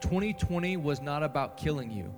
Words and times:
2020 0.00 0.76
was 0.76 1.00
not 1.00 1.22
about 1.22 1.56
killing 1.56 1.90
you. 1.90 2.12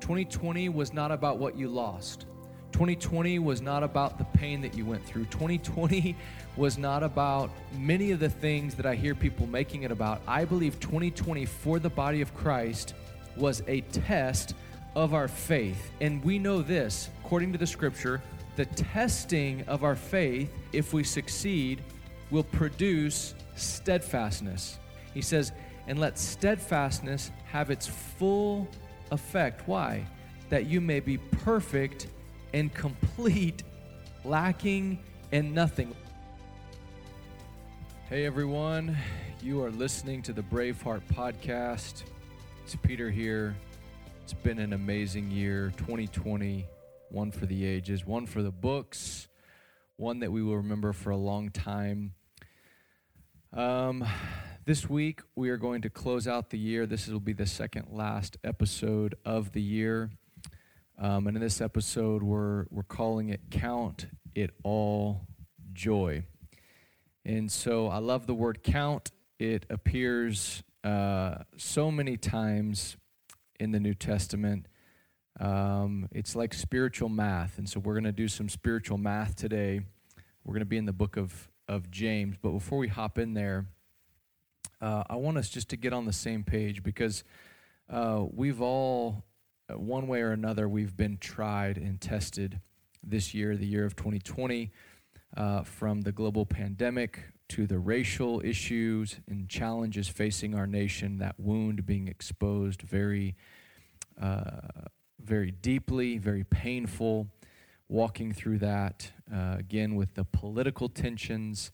2020 0.00 0.68
was 0.68 0.92
not 0.92 1.12
about 1.12 1.38
what 1.38 1.56
you 1.56 1.68
lost. 1.68 2.26
2020 2.72 3.38
was 3.38 3.60
not 3.60 3.82
about 3.82 4.18
the 4.18 4.24
pain 4.24 4.60
that 4.62 4.74
you 4.74 4.84
went 4.84 5.04
through. 5.04 5.24
2020 5.26 6.16
was 6.56 6.78
not 6.78 7.02
about 7.02 7.50
many 7.78 8.10
of 8.10 8.18
the 8.18 8.28
things 8.28 8.74
that 8.74 8.86
I 8.86 8.94
hear 8.94 9.14
people 9.14 9.46
making 9.46 9.82
it 9.82 9.90
about. 9.90 10.22
I 10.26 10.44
believe 10.44 10.80
2020 10.80 11.44
for 11.46 11.78
the 11.78 11.90
body 11.90 12.20
of 12.22 12.34
Christ 12.34 12.94
was 13.36 13.62
a 13.66 13.82
test 13.82 14.54
of 14.94 15.14
our 15.14 15.28
faith. 15.28 15.90
And 16.00 16.22
we 16.24 16.38
know 16.38 16.62
this, 16.62 17.10
according 17.24 17.52
to 17.52 17.58
the 17.58 17.66
scripture, 17.66 18.22
the 18.56 18.66
testing 18.66 19.62
of 19.68 19.84
our 19.84 19.96
faith, 19.96 20.50
if 20.72 20.92
we 20.92 21.04
succeed, 21.04 21.82
will 22.30 22.44
produce 22.44 23.34
steadfastness. 23.56 24.78
He 25.14 25.22
says, 25.22 25.52
and 25.86 25.98
let 25.98 26.18
steadfastness 26.18 27.30
have 27.46 27.70
its 27.70 27.86
full 27.86 28.68
effect. 29.10 29.66
Why? 29.66 30.06
That 30.48 30.66
you 30.66 30.80
may 30.80 31.00
be 31.00 31.18
perfect 31.18 32.08
and 32.52 32.72
complete, 32.72 33.62
lacking 34.24 34.98
in 35.32 35.54
nothing. 35.54 35.94
Hey 38.08 38.26
everyone, 38.26 38.96
you 39.42 39.62
are 39.62 39.70
listening 39.70 40.22
to 40.22 40.32
the 40.32 40.42
Braveheart 40.42 41.02
podcast. 41.14 42.02
It's 42.64 42.76
Peter 42.76 43.10
here. 43.10 43.56
It's 44.22 44.34
been 44.34 44.58
an 44.58 44.72
amazing 44.72 45.30
year, 45.30 45.72
2020, 45.78 46.66
one 47.10 47.30
for 47.32 47.46
the 47.46 47.64
ages, 47.64 48.06
one 48.06 48.26
for 48.26 48.42
the 48.42 48.50
books, 48.50 49.28
one 49.96 50.20
that 50.20 50.30
we 50.30 50.42
will 50.42 50.58
remember 50.58 50.92
for 50.92 51.10
a 51.10 51.16
long 51.16 51.50
time. 51.50 52.14
Um, 53.52 54.06
this 54.64 54.88
week, 54.88 55.22
we 55.34 55.50
are 55.50 55.56
going 55.56 55.82
to 55.82 55.90
close 55.90 56.28
out 56.28 56.50
the 56.50 56.58
year. 56.58 56.86
This 56.86 57.08
will 57.08 57.18
be 57.18 57.32
the 57.32 57.46
second 57.46 57.88
last 57.90 58.36
episode 58.44 59.16
of 59.24 59.52
the 59.52 59.60
year. 59.60 60.10
Um, 60.98 61.26
and 61.26 61.36
in 61.36 61.42
this 61.42 61.60
episode, 61.60 62.22
we're, 62.22 62.66
we're 62.70 62.84
calling 62.84 63.30
it 63.30 63.40
Count 63.50 64.06
It 64.36 64.50
All 64.62 65.26
Joy. 65.72 66.26
And 67.24 67.50
so 67.50 67.88
I 67.88 67.98
love 67.98 68.28
the 68.28 68.34
word 68.34 68.62
count. 68.62 69.10
It 69.40 69.66
appears 69.68 70.62
uh, 70.84 71.38
so 71.56 71.90
many 71.90 72.16
times 72.16 72.96
in 73.58 73.72
the 73.72 73.80
New 73.80 73.94
Testament. 73.94 74.68
Um, 75.40 76.08
it's 76.12 76.36
like 76.36 76.54
spiritual 76.54 77.08
math. 77.08 77.58
And 77.58 77.68
so 77.68 77.80
we're 77.80 77.94
going 77.94 78.04
to 78.04 78.12
do 78.12 78.28
some 78.28 78.48
spiritual 78.48 78.98
math 78.98 79.34
today. 79.34 79.80
We're 80.44 80.52
going 80.52 80.60
to 80.60 80.66
be 80.66 80.78
in 80.78 80.86
the 80.86 80.92
book 80.92 81.16
of, 81.16 81.48
of 81.66 81.90
James. 81.90 82.36
But 82.40 82.50
before 82.50 82.78
we 82.78 82.86
hop 82.86 83.18
in 83.18 83.34
there, 83.34 83.66
uh, 84.82 85.04
I 85.08 85.14
want 85.16 85.38
us 85.38 85.48
just 85.48 85.68
to 85.70 85.76
get 85.76 85.92
on 85.92 86.06
the 86.06 86.12
same 86.12 86.42
page 86.42 86.82
because 86.82 87.22
uh, 87.88 88.24
we've 88.32 88.60
all, 88.60 89.24
uh, 89.70 89.78
one 89.78 90.08
way 90.08 90.22
or 90.22 90.32
another, 90.32 90.68
we've 90.68 90.96
been 90.96 91.18
tried 91.18 91.76
and 91.78 92.00
tested 92.00 92.60
this 93.02 93.32
year, 93.32 93.56
the 93.56 93.66
year 93.66 93.84
of 93.84 93.94
2020 93.94 94.72
uh, 95.36 95.62
from 95.62 96.00
the 96.00 96.10
global 96.10 96.44
pandemic 96.44 97.20
to 97.48 97.66
the 97.66 97.78
racial 97.78 98.42
issues 98.44 99.20
and 99.28 99.48
challenges 99.48 100.08
facing 100.08 100.54
our 100.54 100.66
nation, 100.66 101.18
that 101.18 101.38
wound 101.38 101.86
being 101.86 102.08
exposed 102.08 102.82
very, 102.82 103.36
uh, 104.20 104.42
very 105.20 105.52
deeply, 105.52 106.18
very 106.18 106.44
painful, 106.44 107.28
walking 107.88 108.32
through 108.32 108.58
that 108.58 109.12
uh, 109.32 109.56
again 109.58 109.94
with 109.94 110.14
the 110.14 110.24
political 110.24 110.88
tensions. 110.88 111.70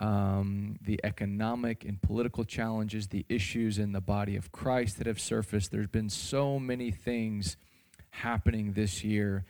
Um, 0.00 0.76
the 0.80 1.00
economic 1.02 1.84
and 1.84 2.00
political 2.00 2.44
challenges, 2.44 3.08
the 3.08 3.26
issues 3.28 3.78
in 3.78 3.92
the 3.92 4.00
body 4.00 4.36
of 4.36 4.52
Christ 4.52 4.98
that 4.98 5.08
have 5.08 5.18
surfaced. 5.20 5.72
There's 5.72 5.88
been 5.88 6.08
so 6.08 6.60
many 6.60 6.92
things 6.92 7.56
happening 8.10 8.72
this 8.72 9.02
year. 9.02 9.44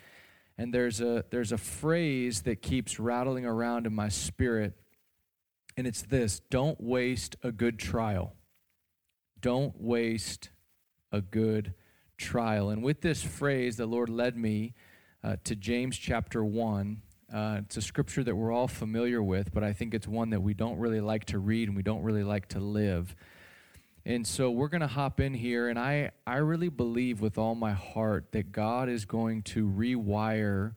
And 0.56 0.72
there's 0.72 1.00
a 1.00 1.24
there's 1.30 1.52
a 1.52 1.58
phrase 1.58 2.42
that 2.42 2.62
keeps 2.62 2.98
rattling 2.98 3.46
around 3.46 3.86
in 3.86 3.94
my 3.94 4.08
spirit 4.08 4.74
and 5.78 5.86
it's 5.86 6.02
this 6.02 6.40
don't 6.50 6.80
waste 6.80 7.36
a 7.44 7.52
good 7.52 7.78
trial. 7.78 8.34
Don't 9.40 9.80
waste 9.80 10.50
a 11.12 11.20
good 11.20 11.72
trial. 12.16 12.68
And 12.70 12.82
with 12.82 13.00
this 13.00 13.22
phrase 13.22 13.76
the 13.76 13.86
lord 13.86 14.08
led 14.08 14.36
me 14.36 14.74
uh, 15.22 15.36
to 15.44 15.54
james 15.54 15.96
chapter 15.96 16.44
1 16.44 17.02
uh, 17.32 17.58
it's 17.58 17.76
a 17.76 17.82
scripture 17.82 18.24
that 18.24 18.34
we're 18.34 18.52
all 18.52 18.68
familiar 18.68 19.22
with 19.22 19.52
but 19.52 19.62
i 19.62 19.72
think 19.72 19.94
it's 19.94 20.08
one 20.08 20.30
that 20.30 20.40
we 20.40 20.54
don't 20.54 20.78
really 20.78 21.00
like 21.00 21.24
to 21.24 21.38
read 21.38 21.68
and 21.68 21.76
we 21.76 21.82
don't 21.82 22.02
really 22.02 22.24
like 22.24 22.48
to 22.48 22.60
live 22.60 23.14
and 24.08 24.26
so 24.26 24.50
we're 24.50 24.68
going 24.68 24.80
to 24.80 24.86
hop 24.86 25.20
in 25.20 25.34
here, 25.34 25.68
and 25.68 25.78
I, 25.78 26.12
I 26.26 26.36
really 26.36 26.70
believe 26.70 27.20
with 27.20 27.36
all 27.36 27.54
my 27.54 27.72
heart 27.72 28.32
that 28.32 28.52
God 28.52 28.88
is 28.88 29.04
going 29.04 29.42
to 29.42 29.66
rewire 29.68 30.76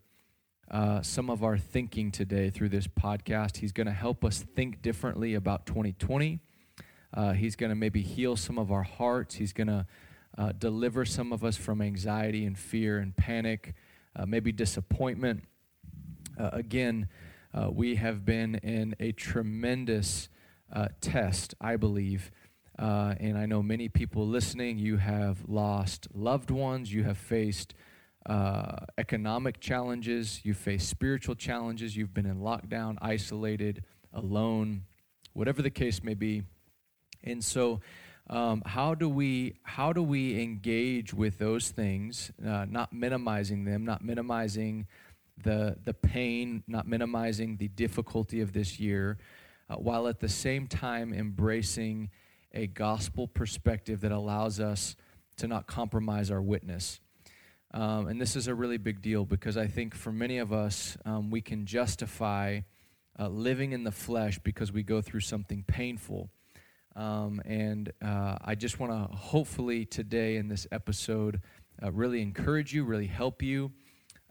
uh, 0.70 1.02
some 1.02 1.30
of 1.30 1.42
our 1.42 1.58
thinking 1.58 2.12
today 2.12 2.50
through 2.50 2.68
this 2.68 2.88
podcast. 2.88 3.56
He's 3.56 3.72
going 3.72 3.88
to 3.88 3.94
help 3.94 4.26
us 4.26 4.42
think 4.42 4.82
differently 4.82 5.34
about 5.34 5.66
2020. 5.66 6.42
Uh, 7.14 7.32
he's 7.32 7.56
going 7.56 7.70
to 7.70 7.76
maybe 7.76 8.02
heal 8.02 8.36
some 8.36 8.58
of 8.58 8.70
our 8.70 8.84
hearts. 8.84 9.36
He's 9.36 9.54
going 9.54 9.68
to 9.68 9.86
uh, 10.38 10.52
deliver 10.52 11.06
some 11.06 11.32
of 11.32 11.42
us 11.46 11.56
from 11.56 11.82
anxiety 11.82 12.46
and 12.46 12.60
fear 12.60 13.00
and 13.00 13.16
panic, 13.16 13.76
uh, 14.14 14.26
maybe 14.26 14.52
disappointment. 14.52 15.46
Uh, 16.38 16.50
again, 16.54 17.08
uh, 17.54 17.70
we 17.72 17.96
have 17.96 18.26
been 18.26 18.56
in 18.56 18.96
a 19.00 19.12
tremendous 19.12 20.30
test, 21.02 21.54
I 21.60 21.76
believe 21.76 22.32
uh, 22.82 23.14
and 23.20 23.38
I 23.38 23.46
know 23.46 23.62
many 23.62 23.90
people 23.90 24.28
listening, 24.28 24.80
you 24.80 24.98
have 24.98 25.48
lost 25.48 26.08
loved 26.16 26.50
ones, 26.50 26.92
you 26.92 27.04
have 27.04 27.18
faced 27.18 27.76
uh, 28.26 28.86
economic 28.98 29.60
challenges, 29.60 30.42
you've 30.44 30.58
faced 30.58 30.90
spiritual 30.90 31.36
challenges, 31.36 31.96
you've 31.96 32.14
been 32.14 32.26
in 32.26 32.40
lockdown, 32.40 32.98
isolated, 33.00 33.84
alone, 34.14 34.84
whatever 35.34 35.62
the 35.62 35.70
case 35.70 36.04
may 36.04 36.16
be. 36.16 36.42
And 37.24 37.44
so, 37.44 37.82
um, 38.30 38.64
how 38.66 38.96
do 38.96 39.10
we 39.10 39.58
how 39.64 39.94
do 39.94 40.02
we 40.02 40.42
engage 40.42 41.14
with 41.14 41.38
those 41.38 41.70
things, 41.70 42.32
uh, 42.46 42.66
not 42.70 42.94
minimizing 42.94 43.66
them, 43.66 43.84
not 43.84 44.04
minimizing 44.04 44.88
the 45.44 45.78
the 45.84 45.94
pain, 45.94 46.64
not 46.68 46.88
minimizing 46.88 47.58
the 47.58 47.68
difficulty 47.68 48.42
of 48.42 48.54
this 48.54 48.80
year, 48.80 49.18
uh, 49.70 49.76
while 49.76 50.08
at 50.08 50.20
the 50.20 50.30
same 50.30 50.68
time 50.68 51.14
embracing 51.14 52.10
a 52.54 52.68
gospel 52.68 53.28
perspective 53.28 54.02
that 54.02 54.12
allows 54.12 54.60
us 54.60 54.96
to 55.38 55.48
not 55.48 55.68
compromise 55.68 56.30
our 56.30 56.42
witness. 56.42 57.00
Um, 57.74 58.08
and 58.08 58.20
this 58.20 58.36
is 58.36 58.48
a 58.48 58.56
really 58.56 58.78
big 58.78 59.02
deal 59.02 59.26
because 59.26 59.56
I 59.56 59.68
think 59.68 59.96
for 59.96 60.12
many 60.12 60.40
of 60.40 60.52
us, 60.52 60.98
um, 61.06 61.32
we 61.32 61.42
can 61.42 61.66
justify 61.66 62.62
uh, 63.18 63.30
living 63.30 63.72
in 63.72 63.84
the 63.84 63.92
flesh 63.92 64.40
because 64.40 64.72
we 64.72 64.84
go 64.84 65.02
through 65.02 65.22
something 65.22 65.64
painful. 65.66 66.30
Um, 66.96 67.42
and 67.46 67.92
uh, 68.04 68.38
I 68.44 68.56
just 68.56 68.80
want 68.80 68.92
to 68.92 69.16
hopefully 69.16 69.86
today 69.86 70.36
in 70.36 70.50
this 70.50 70.68
episode 70.72 71.42
uh, 71.82 71.92
really 71.92 72.22
encourage 72.22 72.74
you, 72.74 72.84
really 72.84 73.08
help 73.08 73.42
you 73.42 73.72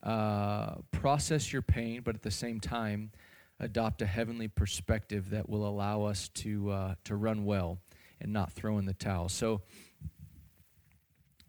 uh, 0.02 0.76
process 0.92 1.52
your 1.52 1.62
pain, 1.62 2.02
but 2.02 2.14
at 2.14 2.22
the 2.22 2.30
same 2.30 2.60
time, 2.60 3.12
adopt 3.58 4.00
a 4.02 4.06
heavenly 4.06 4.48
perspective 4.48 5.30
that 5.30 5.48
will 5.48 5.66
allow 5.66 6.04
us 6.04 6.28
to, 6.28 6.70
uh, 6.70 6.94
to 7.04 7.16
run 7.16 7.44
well 7.44 7.78
and 8.20 8.32
not 8.32 8.52
throw 8.52 8.78
in 8.78 8.86
the 8.86 8.94
towel. 8.94 9.28
So 9.28 9.62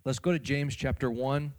let's 0.03 0.19
go 0.19 0.31
to 0.31 0.39
James 0.39 0.75
chapter 0.75 1.09
1. 1.09 1.53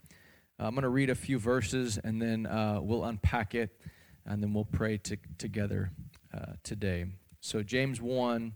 Uh, 0.60 0.64
I'm 0.64 0.74
going 0.74 0.82
to 0.82 0.88
read 0.88 1.10
a 1.10 1.14
few 1.14 1.38
verses 1.38 1.98
and 2.02 2.20
then 2.20 2.46
uh, 2.46 2.80
we'll 2.82 3.04
unpack 3.04 3.54
it 3.54 3.80
and 4.26 4.42
then 4.42 4.52
we'll 4.52 4.64
pray 4.64 4.98
to, 4.98 5.16
together 5.38 5.90
uh, 6.34 6.52
today. 6.62 7.06
So, 7.40 7.62
James 7.62 8.00
1 8.00 8.54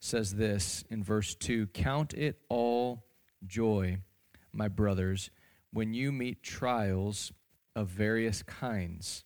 says 0.00 0.34
this 0.34 0.82
in 0.90 1.04
verse 1.04 1.34
2 1.34 1.66
Count 1.68 2.14
it 2.14 2.38
all 2.48 3.04
joy, 3.46 3.98
my 4.52 4.68
brothers, 4.68 5.30
when 5.72 5.92
you 5.92 6.10
meet 6.10 6.42
trials 6.42 7.32
of 7.74 7.88
various 7.88 8.42
kinds. 8.42 9.24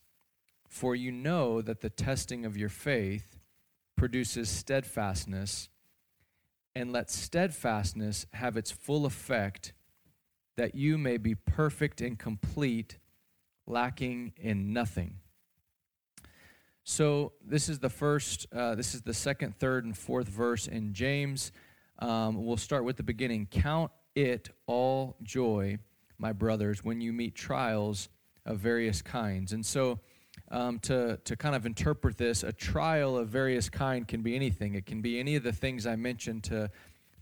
For 0.68 0.94
you 0.94 1.10
know 1.10 1.62
that 1.62 1.80
the 1.80 1.90
testing 1.90 2.44
of 2.44 2.56
your 2.56 2.68
faith 2.68 3.38
produces 3.96 4.48
steadfastness 4.48 5.68
and 6.74 6.92
let 6.92 7.10
steadfastness 7.10 8.26
have 8.34 8.56
its 8.56 8.70
full 8.70 9.04
effect, 9.06 9.72
that 10.56 10.74
you 10.74 10.96
may 10.96 11.16
be 11.16 11.34
perfect 11.34 12.00
and 12.00 12.18
complete, 12.18 12.98
lacking 13.66 14.32
in 14.36 14.72
nothing. 14.72 15.16
So, 16.84 17.32
this 17.44 17.68
is 17.68 17.80
the 17.80 17.90
first, 17.90 18.46
uh, 18.54 18.74
this 18.74 18.94
is 18.94 19.02
the 19.02 19.12
second, 19.12 19.56
third, 19.56 19.84
and 19.84 19.96
fourth 19.96 20.28
verse 20.28 20.66
in 20.66 20.94
James. 20.94 21.52
Um, 21.98 22.46
we'll 22.46 22.56
start 22.56 22.84
with 22.84 22.96
the 22.96 23.02
beginning. 23.02 23.46
Count 23.50 23.90
it 24.14 24.48
all 24.66 25.16
joy, 25.22 25.78
my 26.16 26.32
brothers, 26.32 26.84
when 26.84 27.00
you 27.00 27.12
meet 27.12 27.34
trials 27.34 28.08
of 28.48 28.58
various 28.58 29.02
kinds. 29.02 29.52
And 29.52 29.64
so, 29.64 30.00
um, 30.50 30.78
to, 30.80 31.18
to 31.24 31.36
kind 31.36 31.54
of 31.54 31.66
interpret 31.66 32.16
this, 32.16 32.42
a 32.42 32.52
trial 32.52 33.16
of 33.16 33.28
various 33.28 33.68
kind 33.68 34.08
can 34.08 34.22
be 34.22 34.34
anything. 34.34 34.74
It 34.74 34.86
can 34.86 35.02
be 35.02 35.20
any 35.20 35.36
of 35.36 35.42
the 35.42 35.52
things 35.52 35.86
I 35.86 35.96
mentioned 35.96 36.44
to, 36.44 36.70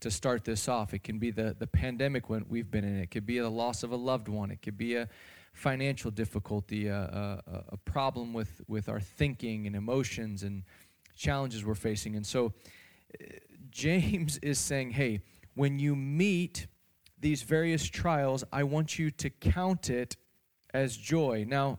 to 0.00 0.10
start 0.10 0.44
this 0.44 0.68
off. 0.68 0.94
It 0.94 1.02
can 1.02 1.18
be 1.18 1.30
the, 1.30 1.56
the 1.58 1.66
pandemic 1.66 2.30
when 2.30 2.46
we've 2.48 2.70
been 2.70 2.84
in. 2.84 2.96
It 2.98 3.10
could 3.10 3.26
be 3.26 3.38
the 3.38 3.50
loss 3.50 3.82
of 3.82 3.90
a 3.90 3.96
loved 3.96 4.28
one. 4.28 4.50
It 4.50 4.62
could 4.62 4.78
be 4.78 4.94
a 4.94 5.08
financial 5.52 6.10
difficulty, 6.10 6.86
a, 6.86 7.42
a, 7.46 7.64
a 7.70 7.76
problem 7.78 8.32
with, 8.32 8.60
with 8.68 8.88
our 8.88 9.00
thinking 9.00 9.66
and 9.66 9.74
emotions 9.74 10.42
and 10.42 10.62
challenges 11.16 11.64
we're 11.64 11.74
facing. 11.74 12.14
And 12.14 12.26
so 12.26 12.52
uh, 13.20 13.24
James 13.70 14.38
is 14.38 14.58
saying, 14.58 14.92
hey, 14.92 15.20
when 15.54 15.78
you 15.78 15.96
meet 15.96 16.66
these 17.18 17.42
various 17.42 17.84
trials, 17.86 18.44
I 18.52 18.62
want 18.62 18.98
you 18.98 19.10
to 19.10 19.30
count 19.30 19.90
it 19.90 20.16
as 20.76 20.96
joy. 20.96 21.44
Now, 21.48 21.78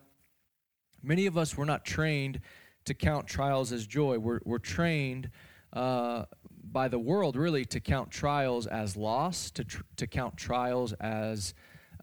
many 1.03 1.27
of 1.27 1.38
us 1.38 1.55
were 1.55 1.65
not 1.65 1.85
trained 1.85 2.41
to 2.85 2.94
count 2.94 3.27
trials 3.27 3.71
as 3.71 3.85
joy. 3.85 4.17
We're, 4.17 4.39
we're 4.44 4.57
trained 4.57 5.29
uh, 5.71 6.23
by 6.71 6.88
the 6.88 6.99
world, 6.99 7.35
really, 7.35 7.65
to 7.65 7.79
count 7.79 8.09
trials 8.11 8.65
as 8.65 8.97
loss, 8.97 9.51
to, 9.51 9.63
tr- 9.63 9.83
to 9.97 10.07
count 10.07 10.35
trials 10.35 10.94
as 10.94 11.53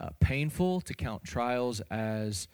uh, 0.00 0.10
painful, 0.20 0.80
to 0.82 0.94
count 0.94 1.24
trials 1.24 1.80
as 1.90 2.48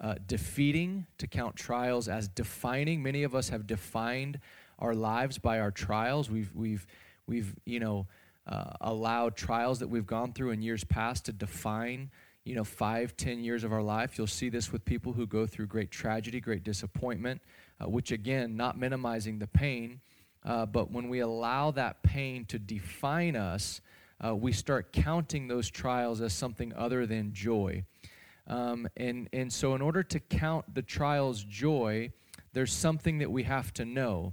uh, 0.00 0.14
defeating, 0.26 1.06
to 1.18 1.26
count 1.26 1.56
trials 1.56 2.08
as 2.08 2.28
defining. 2.28 3.02
Many 3.02 3.24
of 3.24 3.34
us 3.34 3.48
have 3.48 3.66
defined 3.66 4.40
our 4.78 4.94
lives 4.94 5.38
by 5.38 5.58
our 5.58 5.70
trials. 5.70 6.30
We've, 6.30 6.54
we've, 6.54 6.86
we've 7.26 7.54
you 7.66 7.80
know, 7.80 8.06
uh, 8.46 8.72
allowed 8.80 9.36
trials 9.36 9.80
that 9.80 9.88
we've 9.88 10.06
gone 10.06 10.32
through 10.32 10.50
in 10.50 10.62
years 10.62 10.84
past 10.84 11.26
to 11.26 11.32
define 11.32 12.10
you 12.44 12.54
know 12.54 12.64
five 12.64 13.16
ten 13.16 13.42
years 13.42 13.64
of 13.64 13.72
our 13.72 13.82
life 13.82 14.16
you'll 14.16 14.26
see 14.26 14.48
this 14.48 14.72
with 14.72 14.84
people 14.84 15.12
who 15.12 15.26
go 15.26 15.46
through 15.46 15.66
great 15.66 15.90
tragedy 15.90 16.40
great 16.40 16.64
disappointment 16.64 17.40
uh, 17.80 17.88
which 17.88 18.12
again 18.12 18.56
not 18.56 18.78
minimizing 18.78 19.38
the 19.38 19.46
pain 19.46 20.00
uh, 20.44 20.64
but 20.64 20.90
when 20.90 21.08
we 21.08 21.20
allow 21.20 21.70
that 21.70 22.02
pain 22.02 22.44
to 22.44 22.58
define 22.58 23.36
us 23.36 23.80
uh, 24.24 24.34
we 24.34 24.52
start 24.52 24.92
counting 24.92 25.48
those 25.48 25.70
trials 25.70 26.20
as 26.20 26.32
something 26.32 26.72
other 26.74 27.06
than 27.06 27.32
joy 27.32 27.82
um, 28.46 28.88
and, 28.96 29.28
and 29.32 29.52
so 29.52 29.74
in 29.74 29.82
order 29.82 30.02
to 30.02 30.18
count 30.18 30.74
the 30.74 30.82
trials 30.82 31.44
joy 31.44 32.10
there's 32.52 32.72
something 32.72 33.18
that 33.18 33.30
we 33.30 33.42
have 33.42 33.72
to 33.72 33.84
know 33.84 34.32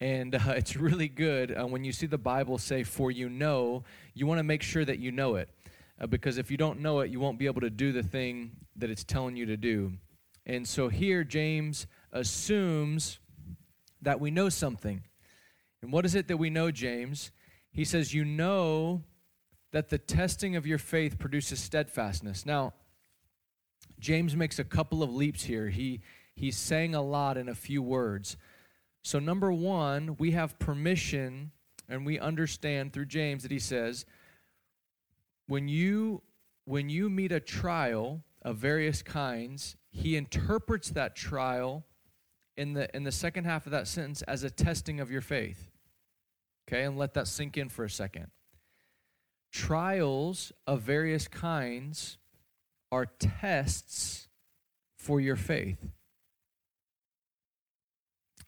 and 0.00 0.34
uh, 0.34 0.38
it's 0.48 0.76
really 0.76 1.08
good 1.08 1.56
uh, 1.56 1.66
when 1.66 1.84
you 1.84 1.92
see 1.92 2.06
the 2.06 2.18
Bible 2.18 2.58
say, 2.58 2.82
For 2.82 3.10
you 3.10 3.28
know, 3.28 3.84
you 4.14 4.26
want 4.26 4.38
to 4.38 4.44
make 4.44 4.62
sure 4.62 4.84
that 4.84 4.98
you 4.98 5.12
know 5.12 5.36
it. 5.36 5.48
Uh, 6.00 6.06
because 6.06 6.38
if 6.38 6.50
you 6.50 6.56
don't 6.56 6.80
know 6.80 7.00
it, 7.00 7.10
you 7.10 7.20
won't 7.20 7.38
be 7.38 7.46
able 7.46 7.60
to 7.62 7.70
do 7.70 7.92
the 7.92 8.02
thing 8.02 8.52
that 8.76 8.90
it's 8.90 9.04
telling 9.04 9.36
you 9.36 9.46
to 9.46 9.56
do. 9.56 9.92
And 10.44 10.66
so 10.66 10.88
here, 10.88 11.24
James 11.24 11.86
assumes 12.12 13.18
that 14.02 14.20
we 14.20 14.30
know 14.30 14.48
something. 14.48 15.02
And 15.82 15.92
what 15.92 16.04
is 16.04 16.14
it 16.14 16.28
that 16.28 16.36
we 16.36 16.50
know, 16.50 16.70
James? 16.70 17.30
He 17.72 17.84
says, 17.84 18.14
You 18.14 18.24
know 18.24 19.02
that 19.72 19.88
the 19.88 19.98
testing 19.98 20.56
of 20.56 20.66
your 20.66 20.78
faith 20.78 21.18
produces 21.18 21.60
steadfastness. 21.60 22.46
Now, 22.46 22.74
James 23.98 24.36
makes 24.36 24.58
a 24.58 24.64
couple 24.64 25.02
of 25.02 25.12
leaps 25.12 25.44
here. 25.44 25.68
He, 25.68 26.00
he's 26.34 26.56
saying 26.56 26.94
a 26.94 27.02
lot 27.02 27.36
in 27.36 27.48
a 27.48 27.54
few 27.54 27.82
words. 27.82 28.36
So, 29.02 29.18
number 29.18 29.52
one, 29.52 30.16
we 30.18 30.32
have 30.32 30.58
permission 30.58 31.52
and 31.88 32.04
we 32.04 32.18
understand 32.18 32.92
through 32.92 33.06
James 33.06 33.42
that 33.42 33.52
he 33.52 33.58
says, 33.58 34.04
when 35.46 35.68
you 35.68 36.22
when 36.64 36.88
you 36.88 37.08
meet 37.08 37.32
a 37.32 37.40
trial 37.40 38.24
of 38.42 38.56
various 38.56 39.02
kinds, 39.02 39.76
he 39.90 40.16
interprets 40.16 40.90
that 40.90 41.14
trial 41.14 41.84
in 42.56 42.72
the 42.72 42.94
in 42.94 43.04
the 43.04 43.12
second 43.12 43.44
half 43.44 43.66
of 43.66 43.72
that 43.72 43.88
sentence 43.88 44.22
as 44.22 44.42
a 44.42 44.50
testing 44.50 45.00
of 45.00 45.10
your 45.10 45.20
faith. 45.20 45.70
Okay, 46.68 46.82
and 46.82 46.98
let 46.98 47.14
that 47.14 47.28
sink 47.28 47.56
in 47.56 47.68
for 47.68 47.84
a 47.84 47.90
second. 47.90 48.28
Trials 49.52 50.52
of 50.66 50.82
various 50.82 51.28
kinds 51.28 52.18
are 52.90 53.06
tests 53.06 54.28
for 54.96 55.20
your 55.20 55.36
faith. 55.36 55.78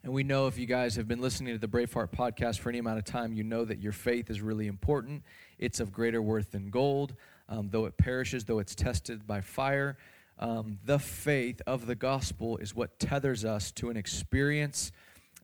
And 0.02 0.12
we 0.12 0.22
know 0.22 0.46
if 0.46 0.58
you 0.58 0.66
guys 0.66 0.96
have 0.96 1.08
been 1.08 1.20
listening 1.20 1.54
to 1.54 1.58
the 1.58 1.68
Braveheart 1.68 2.10
podcast 2.12 2.58
for 2.58 2.68
any 2.68 2.78
amount 2.78 2.98
of 2.98 3.04
time, 3.04 3.32
you 3.32 3.44
know 3.44 3.64
that 3.64 3.78
your 3.80 3.92
faith 3.92 4.30
is 4.30 4.40
really 4.40 4.66
important. 4.66 5.22
It's 5.58 5.80
of 5.80 5.92
greater 5.92 6.22
worth 6.22 6.52
than 6.52 6.70
gold, 6.70 7.14
um, 7.48 7.68
though 7.70 7.86
it 7.86 7.96
perishes, 7.96 8.44
though 8.44 8.58
it's 8.58 8.74
tested 8.74 9.26
by 9.26 9.40
fire. 9.40 9.96
Um, 10.38 10.78
the 10.84 10.98
faith 10.98 11.60
of 11.66 11.86
the 11.86 11.94
gospel 11.94 12.58
is 12.58 12.74
what 12.74 12.98
tethers 13.00 13.44
us 13.44 13.72
to 13.72 13.90
an 13.90 13.96
experience 13.96 14.92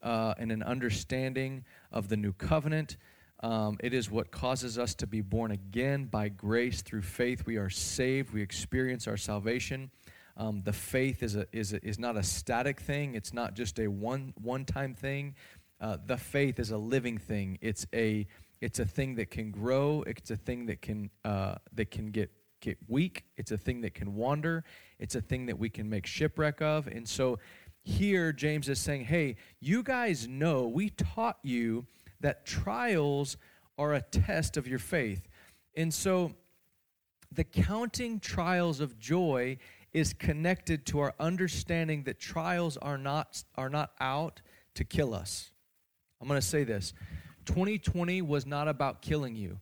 uh, 0.02 0.34
and 0.38 0.52
an 0.52 0.62
understanding 0.62 1.64
of 1.90 2.08
the 2.08 2.16
new 2.16 2.32
covenant. 2.32 2.96
Um, 3.40 3.76
it 3.80 3.92
is 3.92 4.10
what 4.10 4.30
causes 4.30 4.78
us 4.78 4.94
to 4.96 5.06
be 5.06 5.20
born 5.20 5.50
again 5.50 6.04
by 6.04 6.28
grace 6.28 6.82
through 6.82 7.02
faith. 7.02 7.44
We 7.44 7.56
are 7.56 7.70
saved, 7.70 8.32
we 8.32 8.42
experience 8.42 9.08
our 9.08 9.16
salvation. 9.16 9.90
Um, 10.36 10.62
the 10.64 10.72
faith 10.72 11.22
is, 11.22 11.36
a, 11.36 11.46
is, 11.52 11.72
a, 11.72 11.86
is 11.86 11.98
not 11.98 12.16
a 12.16 12.22
static 12.22 12.80
thing, 12.80 13.14
it's 13.14 13.32
not 13.32 13.54
just 13.54 13.78
a 13.78 13.88
one, 13.88 14.34
one 14.40 14.64
time 14.64 14.94
thing. 14.94 15.34
Uh, 15.80 15.98
the 16.06 16.16
faith 16.16 16.58
is 16.58 16.70
a 16.70 16.78
living 16.78 17.18
thing. 17.18 17.58
It's 17.60 17.86
a, 17.92 18.26
it's 18.64 18.78
a 18.78 18.86
thing 18.86 19.16
that 19.16 19.30
can 19.30 19.50
grow, 19.50 20.02
it's 20.06 20.30
a 20.30 20.36
thing 20.36 20.64
that 20.64 20.80
can, 20.80 21.10
uh, 21.22 21.56
that 21.74 21.90
can 21.90 22.06
get, 22.06 22.30
get 22.62 22.78
weak, 22.88 23.24
it's 23.36 23.52
a 23.52 23.58
thing 23.58 23.82
that 23.82 23.92
can 23.92 24.14
wander, 24.14 24.64
it's 24.98 25.14
a 25.14 25.20
thing 25.20 25.44
that 25.44 25.58
we 25.58 25.68
can 25.68 25.90
make 25.90 26.06
shipwreck 26.06 26.62
of. 26.62 26.86
And 26.86 27.06
so 27.06 27.38
here, 27.82 28.32
James 28.32 28.70
is 28.70 28.78
saying, 28.78 29.04
hey, 29.04 29.36
you 29.60 29.82
guys 29.82 30.26
know, 30.26 30.66
we 30.66 30.88
taught 30.88 31.36
you 31.42 31.86
that 32.20 32.46
trials 32.46 33.36
are 33.76 33.92
a 33.92 34.00
test 34.00 34.56
of 34.56 34.66
your 34.66 34.78
faith. 34.78 35.28
And 35.76 35.92
so 35.92 36.32
the 37.30 37.44
counting 37.44 38.18
trials 38.18 38.80
of 38.80 38.98
joy 38.98 39.58
is 39.92 40.14
connected 40.14 40.86
to 40.86 41.00
our 41.00 41.14
understanding 41.20 42.04
that 42.04 42.18
trials 42.18 42.78
are 42.78 42.96
not, 42.96 43.44
are 43.56 43.68
not 43.68 43.90
out 44.00 44.40
to 44.76 44.84
kill 44.84 45.12
us. 45.12 45.50
I'm 46.18 46.28
going 46.28 46.40
to 46.40 46.46
say 46.46 46.64
this 46.64 46.94
2020 47.44 48.22
was 48.22 48.46
not 48.46 48.68
about 48.68 49.02
killing 49.02 49.36
you, 49.36 49.60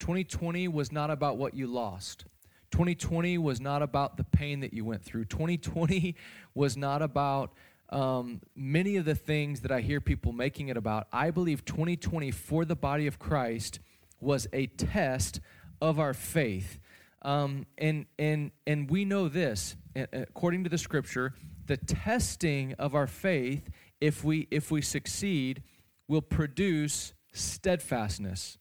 2020 0.00 0.68
was 0.68 0.92
not 0.92 1.10
about 1.10 1.36
what 1.36 1.54
you 1.54 1.66
lost. 1.66 2.24
2020 2.72 3.36
was 3.38 3.60
not 3.60 3.82
about 3.82 4.16
the 4.16 4.24
pain 4.24 4.60
that 4.60 4.72
you 4.72 4.84
went 4.84 5.04
through. 5.04 5.26
2020 5.26 6.16
was 6.54 6.76
not 6.76 7.02
about 7.02 7.52
um, 7.90 8.40
many 8.56 8.96
of 8.96 9.04
the 9.04 9.14
things 9.14 9.60
that 9.60 9.70
I 9.70 9.80
hear 9.80 10.00
people 10.00 10.32
making 10.32 10.68
it 10.68 10.78
about. 10.78 11.06
I 11.12 11.30
believe 11.30 11.64
2020 11.66 12.30
for 12.30 12.64
the 12.64 12.74
body 12.74 13.06
of 13.06 13.18
Christ 13.18 13.78
was 14.20 14.46
a 14.52 14.66
test 14.66 15.40
of 15.80 16.00
our 16.00 16.14
faith. 16.14 16.78
Um, 17.20 17.66
and, 17.76 18.06
and, 18.18 18.50
and 18.66 18.90
we 18.90 19.04
know 19.04 19.28
this, 19.28 19.76
according 19.94 20.64
to 20.64 20.70
the 20.70 20.78
scripture, 20.78 21.34
the 21.66 21.76
testing 21.76 22.72
of 22.74 22.94
our 22.94 23.06
faith, 23.06 23.68
if 24.00 24.24
we, 24.24 24.48
if 24.50 24.70
we 24.70 24.80
succeed, 24.80 25.62
will 26.08 26.22
produce 26.22 27.14
steadfastness. 27.32 28.58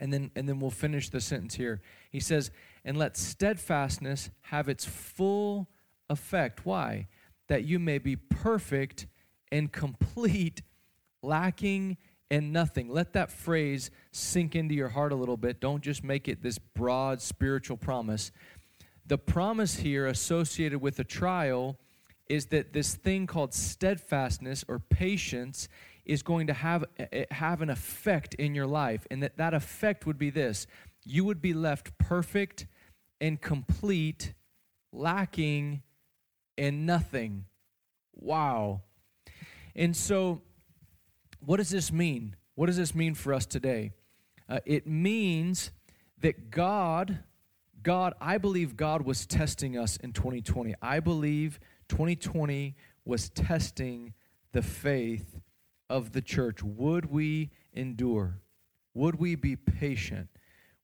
And 0.00 0.12
then, 0.12 0.30
and 0.36 0.48
then 0.48 0.60
we'll 0.60 0.70
finish 0.70 1.08
the 1.08 1.20
sentence 1.20 1.54
here. 1.54 1.80
He 2.10 2.20
says, 2.20 2.50
And 2.84 2.96
let 2.96 3.16
steadfastness 3.16 4.30
have 4.42 4.68
its 4.68 4.84
full 4.84 5.68
effect. 6.08 6.64
Why? 6.64 7.08
That 7.48 7.64
you 7.64 7.78
may 7.78 7.98
be 7.98 8.16
perfect 8.16 9.06
and 9.50 9.72
complete, 9.72 10.62
lacking 11.22 11.96
and 12.30 12.52
nothing. 12.52 12.88
Let 12.88 13.14
that 13.14 13.30
phrase 13.30 13.90
sink 14.12 14.54
into 14.54 14.74
your 14.74 14.90
heart 14.90 15.12
a 15.12 15.16
little 15.16 15.36
bit. 15.36 15.60
Don't 15.60 15.82
just 15.82 16.04
make 16.04 16.28
it 16.28 16.42
this 16.42 16.58
broad 16.58 17.20
spiritual 17.20 17.76
promise. 17.76 18.30
The 19.06 19.18
promise 19.18 19.76
here 19.76 20.06
associated 20.06 20.80
with 20.80 20.96
the 20.96 21.04
trial 21.04 21.78
is 22.28 22.46
that 22.46 22.72
this 22.72 22.94
thing 22.94 23.26
called 23.26 23.54
steadfastness 23.54 24.64
or 24.68 24.78
patience 24.78 25.68
is 26.04 26.22
going 26.22 26.46
to 26.46 26.54
have, 26.54 26.84
eh, 26.98 27.24
have 27.30 27.62
an 27.62 27.70
effect 27.70 28.34
in 28.34 28.54
your 28.54 28.66
life. 28.66 29.06
And 29.10 29.22
that 29.22 29.36
that 29.36 29.54
effect 29.54 30.06
would 30.06 30.18
be 30.18 30.30
this 30.30 30.66
you 31.04 31.24
would 31.24 31.40
be 31.40 31.54
left 31.54 31.96
perfect 31.98 32.66
and 33.20 33.40
complete, 33.40 34.34
lacking 34.92 35.82
in 36.56 36.84
nothing. 36.84 37.46
Wow. 38.14 38.82
And 39.74 39.96
so 39.96 40.42
what 41.44 41.58
does 41.58 41.70
this 41.70 41.92
mean? 41.92 42.36
What 42.56 42.66
does 42.66 42.76
this 42.76 42.94
mean 42.94 43.14
for 43.14 43.32
us 43.32 43.46
today? 43.46 43.92
Uh, 44.48 44.58
it 44.66 44.86
means 44.86 45.70
that 46.20 46.50
God, 46.50 47.20
God, 47.82 48.14
I 48.20 48.38
believe 48.38 48.76
God 48.76 49.02
was 49.02 49.26
testing 49.26 49.78
us 49.78 49.96
in 49.98 50.12
2020. 50.12 50.74
I 50.82 51.00
believe 51.00 51.60
2020 51.88 52.76
was 53.04 53.28
testing 53.30 54.14
the 54.52 54.62
faith 54.62 55.40
of 55.88 56.12
the 56.12 56.22
church. 56.22 56.62
Would 56.62 57.06
we 57.06 57.50
endure? 57.72 58.40
Would 58.94 59.16
we 59.16 59.34
be 59.34 59.56
patient? 59.56 60.28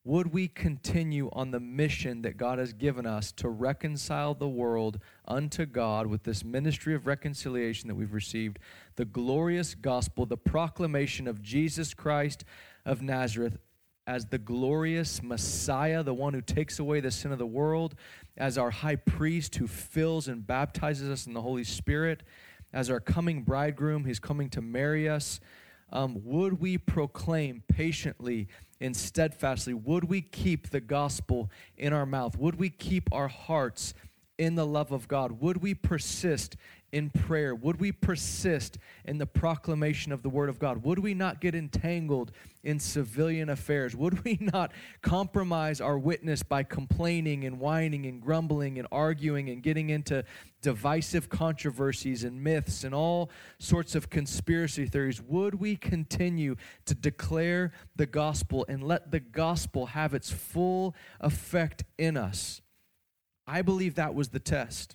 would 0.06 0.34
we 0.34 0.46
continue 0.46 1.30
on 1.32 1.50
the 1.50 1.60
mission 1.60 2.20
that 2.22 2.36
God 2.36 2.58
has 2.58 2.74
given 2.74 3.06
us 3.06 3.32
to 3.32 3.48
reconcile 3.48 4.34
the 4.34 4.48
world 4.48 4.98
unto 5.26 5.64
God 5.64 6.06
with 6.06 6.24
this 6.24 6.44
ministry 6.44 6.94
of 6.94 7.06
reconciliation 7.06 7.88
that 7.88 7.94
we've 7.94 8.12
received, 8.12 8.58
the 8.96 9.06
glorious 9.06 9.74
gospel, 9.74 10.26
the 10.26 10.36
proclamation 10.36 11.26
of 11.26 11.40
Jesus 11.40 11.94
Christ 11.94 12.44
of 12.84 13.00
Nazareth 13.00 13.56
as 14.06 14.26
the 14.26 14.38
glorious 14.38 15.22
Messiah, 15.22 16.02
the 16.02 16.14
one 16.14 16.34
who 16.34 16.42
takes 16.42 16.78
away 16.78 17.00
the 17.00 17.10
sin 17.10 17.32
of 17.32 17.38
the 17.38 17.46
world, 17.46 17.94
as 18.36 18.58
our 18.58 18.70
high 18.70 18.96
priest 18.96 19.56
who 19.56 19.66
fills 19.66 20.28
and 20.28 20.46
baptizes 20.46 21.08
us 21.08 21.26
in 21.26 21.32
the 21.32 21.42
Holy 21.42 21.64
Spirit, 21.64 22.22
as 22.72 22.90
our 22.90 23.00
coming 23.00 23.42
bridegroom, 23.42 24.04
he's 24.04 24.18
coming 24.18 24.50
to 24.50 24.60
marry 24.60 25.08
us. 25.08 25.40
Um, 25.92 26.20
would 26.24 26.60
we 26.60 26.76
proclaim 26.76 27.62
patiently 27.68 28.48
and 28.80 28.96
steadfastly? 28.96 29.74
Would 29.74 30.04
we 30.04 30.20
keep 30.20 30.70
the 30.70 30.80
gospel 30.80 31.50
in 31.76 31.92
our 31.92 32.04
mouth? 32.04 32.36
Would 32.36 32.56
we 32.56 32.70
keep 32.70 33.08
our 33.12 33.28
hearts 33.28 33.94
in 34.36 34.56
the 34.56 34.66
love 34.66 34.90
of 34.90 35.06
God? 35.06 35.40
Would 35.40 35.62
we 35.62 35.72
persist 35.74 36.56
in 36.94 37.10
prayer? 37.10 37.56
Would 37.56 37.80
we 37.80 37.90
persist 37.90 38.78
in 39.04 39.18
the 39.18 39.26
proclamation 39.26 40.12
of 40.12 40.22
the 40.22 40.28
Word 40.28 40.48
of 40.48 40.60
God? 40.60 40.84
Would 40.84 41.00
we 41.00 41.12
not 41.12 41.40
get 41.40 41.52
entangled 41.52 42.30
in 42.62 42.78
civilian 42.78 43.50
affairs? 43.50 43.96
Would 43.96 44.24
we 44.24 44.38
not 44.52 44.70
compromise 45.02 45.80
our 45.80 45.98
witness 45.98 46.44
by 46.44 46.62
complaining 46.62 47.44
and 47.44 47.58
whining 47.58 48.06
and 48.06 48.22
grumbling 48.22 48.78
and 48.78 48.86
arguing 48.92 49.50
and 49.50 49.60
getting 49.60 49.90
into 49.90 50.24
divisive 50.62 51.28
controversies 51.28 52.22
and 52.22 52.44
myths 52.44 52.84
and 52.84 52.94
all 52.94 53.28
sorts 53.58 53.96
of 53.96 54.08
conspiracy 54.08 54.86
theories? 54.86 55.20
Would 55.20 55.56
we 55.56 55.74
continue 55.74 56.54
to 56.86 56.94
declare 56.94 57.72
the 57.96 58.06
gospel 58.06 58.64
and 58.68 58.84
let 58.84 59.10
the 59.10 59.20
gospel 59.20 59.86
have 59.86 60.14
its 60.14 60.30
full 60.30 60.94
effect 61.20 61.82
in 61.98 62.16
us? 62.16 62.62
I 63.48 63.62
believe 63.62 63.96
that 63.96 64.14
was 64.14 64.28
the 64.28 64.38
test. 64.38 64.94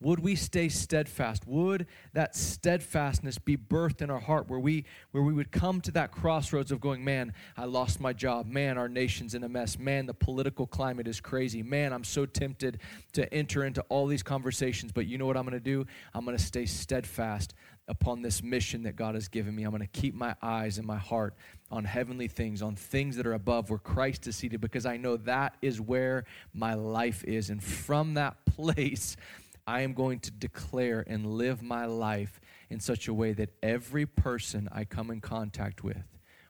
Would 0.00 0.20
we 0.20 0.36
stay 0.36 0.68
steadfast? 0.68 1.46
Would 1.46 1.86
that 2.12 2.36
steadfastness 2.36 3.38
be 3.38 3.56
birthed 3.56 4.02
in 4.02 4.10
our 4.10 4.20
heart 4.20 4.46
where 4.46 4.60
we 4.60 4.84
where 5.12 5.22
we 5.22 5.32
would 5.32 5.50
come 5.50 5.80
to 5.82 5.90
that 5.92 6.12
crossroads 6.12 6.70
of 6.70 6.80
going, 6.80 7.02
man, 7.02 7.32
I 7.56 7.64
lost 7.64 7.98
my 7.98 8.12
job. 8.12 8.46
Man, 8.46 8.76
our 8.76 8.90
nation's 8.90 9.34
in 9.34 9.42
a 9.42 9.48
mess. 9.48 9.78
Man, 9.78 10.04
the 10.04 10.12
political 10.12 10.66
climate 10.66 11.08
is 11.08 11.18
crazy. 11.18 11.62
Man, 11.62 11.94
I'm 11.94 12.04
so 12.04 12.26
tempted 12.26 12.80
to 13.14 13.32
enter 13.32 13.64
into 13.64 13.82
all 13.88 14.06
these 14.06 14.22
conversations, 14.22 14.92
but 14.92 15.06
you 15.06 15.16
know 15.16 15.26
what 15.26 15.36
I'm 15.38 15.44
going 15.44 15.54
to 15.54 15.60
do? 15.60 15.86
I'm 16.12 16.26
going 16.26 16.36
to 16.36 16.44
stay 16.44 16.66
steadfast 16.66 17.54
upon 17.88 18.20
this 18.20 18.42
mission 18.42 18.82
that 18.82 18.96
God 18.96 19.14
has 19.14 19.28
given 19.28 19.54
me. 19.54 19.62
I'm 19.62 19.70
going 19.70 19.80
to 19.80 20.00
keep 20.00 20.14
my 20.14 20.34
eyes 20.42 20.78
and 20.78 20.86
my 20.86 20.96
heart 20.96 21.34
on 21.70 21.84
heavenly 21.84 22.28
things, 22.28 22.62
on 22.62 22.76
things 22.76 23.16
that 23.16 23.26
are 23.26 23.34
above 23.34 23.70
where 23.70 23.78
Christ 23.78 24.26
is 24.26 24.36
seated 24.36 24.60
because 24.60 24.86
I 24.86 24.96
know 24.96 25.16
that 25.18 25.56
is 25.62 25.80
where 25.80 26.24
my 26.52 26.74
life 26.74 27.24
is. 27.24 27.50
And 27.50 27.62
from 27.62 28.14
that 28.14 28.44
place, 28.44 29.16
I 29.66 29.80
am 29.80 29.94
going 29.94 30.20
to 30.20 30.30
declare 30.30 31.04
and 31.06 31.26
live 31.26 31.62
my 31.62 31.86
life 31.86 32.40
in 32.70 32.80
such 32.80 33.08
a 33.08 33.14
way 33.14 33.32
that 33.32 33.50
every 33.62 34.06
person 34.06 34.68
I 34.72 34.84
come 34.84 35.10
in 35.10 35.20
contact 35.20 35.82
with, 35.82 36.04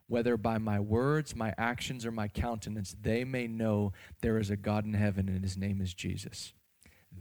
whether 0.06 0.36
by 0.36 0.58
my 0.58 0.78
words, 0.80 1.34
my 1.34 1.54
actions, 1.56 2.04
or 2.04 2.12
my 2.12 2.28
countenance, 2.28 2.94
they 3.00 3.24
may 3.24 3.46
know 3.46 3.92
there 4.20 4.38
is 4.38 4.50
a 4.50 4.56
God 4.56 4.84
in 4.84 4.94
heaven 4.94 5.28
and 5.28 5.42
his 5.42 5.56
name 5.56 5.80
is 5.80 5.94
Jesus. 5.94 6.52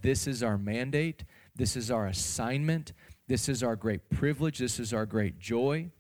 This 0.01 0.27
is 0.27 0.43
our 0.43 0.57
mandate. 0.57 1.23
This 1.55 1.77
is 1.77 1.89
our 1.89 2.07
assignment. 2.07 2.91
This 3.27 3.47
is 3.47 3.63
our 3.63 3.75
great 3.75 4.09
privilege. 4.09 4.59
This 4.59 4.79
is 4.79 4.93
our 4.93 5.05
great 5.05 5.39
joy. 5.39 5.91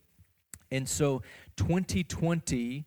And 0.71 0.89
so 0.89 1.21
2020 1.55 2.85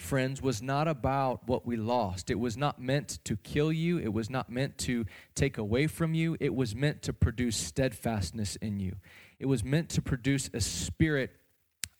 friends, 0.00 0.42
was 0.42 0.62
not 0.62 0.88
about 0.88 1.46
what 1.46 1.66
we 1.66 1.76
lost. 1.76 2.30
It 2.30 2.38
was 2.38 2.56
not 2.56 2.80
meant 2.80 3.18
to 3.24 3.36
kill 3.36 3.72
you. 3.72 3.98
It 3.98 4.12
was 4.12 4.30
not 4.30 4.50
meant 4.50 4.78
to 4.78 5.06
take 5.34 5.58
away 5.58 5.86
from 5.86 6.14
you. 6.14 6.36
It 6.40 6.54
was 6.54 6.74
meant 6.74 7.02
to 7.02 7.12
produce 7.12 7.56
steadfastness 7.56 8.56
in 8.56 8.80
you. 8.80 8.96
It 9.38 9.46
was 9.46 9.64
meant 9.64 9.88
to 9.90 10.02
produce 10.02 10.50
a 10.52 10.60
spirit 10.60 11.30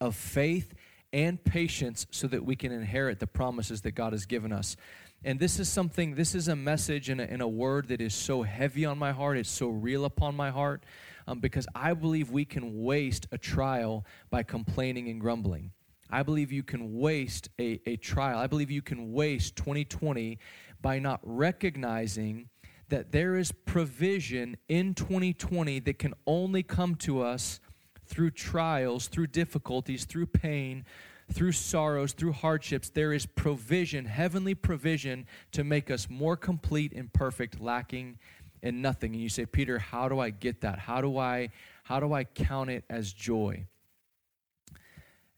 of 0.00 0.16
faith 0.16 0.74
and 1.12 1.42
patience 1.42 2.06
so 2.10 2.26
that 2.28 2.44
we 2.44 2.56
can 2.56 2.72
inherit 2.72 3.18
the 3.18 3.26
promises 3.26 3.82
that 3.82 3.92
God 3.92 4.12
has 4.12 4.26
given 4.26 4.52
us. 4.52 4.76
And 5.24 5.38
this 5.38 5.58
is 5.58 5.68
something, 5.68 6.14
this 6.14 6.34
is 6.34 6.48
a 6.48 6.56
message 6.56 7.08
and 7.10 7.20
a, 7.20 7.30
and 7.30 7.42
a 7.42 7.48
word 7.48 7.88
that 7.88 8.00
is 8.00 8.14
so 8.14 8.42
heavy 8.42 8.86
on 8.86 8.98
my 8.98 9.12
heart. 9.12 9.36
It's 9.36 9.50
so 9.50 9.68
real 9.68 10.04
upon 10.04 10.34
my 10.34 10.50
heart 10.50 10.84
um, 11.26 11.40
because 11.40 11.66
I 11.74 11.92
believe 11.92 12.30
we 12.30 12.44
can 12.44 12.82
waste 12.82 13.26
a 13.30 13.38
trial 13.38 14.06
by 14.30 14.42
complaining 14.42 15.08
and 15.08 15.20
grumbling. 15.20 15.72
I 16.12 16.22
believe 16.22 16.52
you 16.52 16.62
can 16.62 16.98
waste 16.98 17.48
a, 17.60 17.80
a 17.86 17.96
trial. 17.96 18.38
I 18.38 18.46
believe 18.46 18.70
you 18.70 18.82
can 18.82 19.12
waste 19.12 19.56
2020 19.56 20.38
by 20.80 20.98
not 20.98 21.20
recognizing 21.22 22.48
that 22.88 23.12
there 23.12 23.36
is 23.36 23.52
provision 23.52 24.56
in 24.68 24.94
2020 24.94 25.80
that 25.80 25.98
can 25.98 26.14
only 26.26 26.62
come 26.62 26.96
to 26.96 27.22
us 27.22 27.60
through 28.06 28.32
trials, 28.32 29.06
through 29.06 29.28
difficulties, 29.28 30.04
through 30.04 30.26
pain, 30.26 30.84
through 31.32 31.52
sorrows, 31.52 32.12
through 32.12 32.32
hardships. 32.32 32.90
There 32.90 33.12
is 33.12 33.26
provision, 33.26 34.04
heavenly 34.04 34.54
provision, 34.54 35.26
to 35.52 35.62
make 35.62 35.90
us 35.90 36.10
more 36.10 36.36
complete 36.36 36.92
and 36.92 37.12
perfect, 37.12 37.60
lacking 37.60 38.18
in 38.62 38.82
nothing. 38.82 39.14
And 39.14 39.22
you 39.22 39.28
say, 39.28 39.46
Peter, 39.46 39.78
how 39.78 40.08
do 40.08 40.18
I 40.18 40.30
get 40.30 40.62
that? 40.62 40.80
How 40.80 41.00
do 41.00 41.16
I 41.16 41.50
how 41.84 42.00
do 42.00 42.12
I 42.12 42.24
count 42.24 42.70
it 42.70 42.84
as 42.90 43.12
joy? 43.12 43.66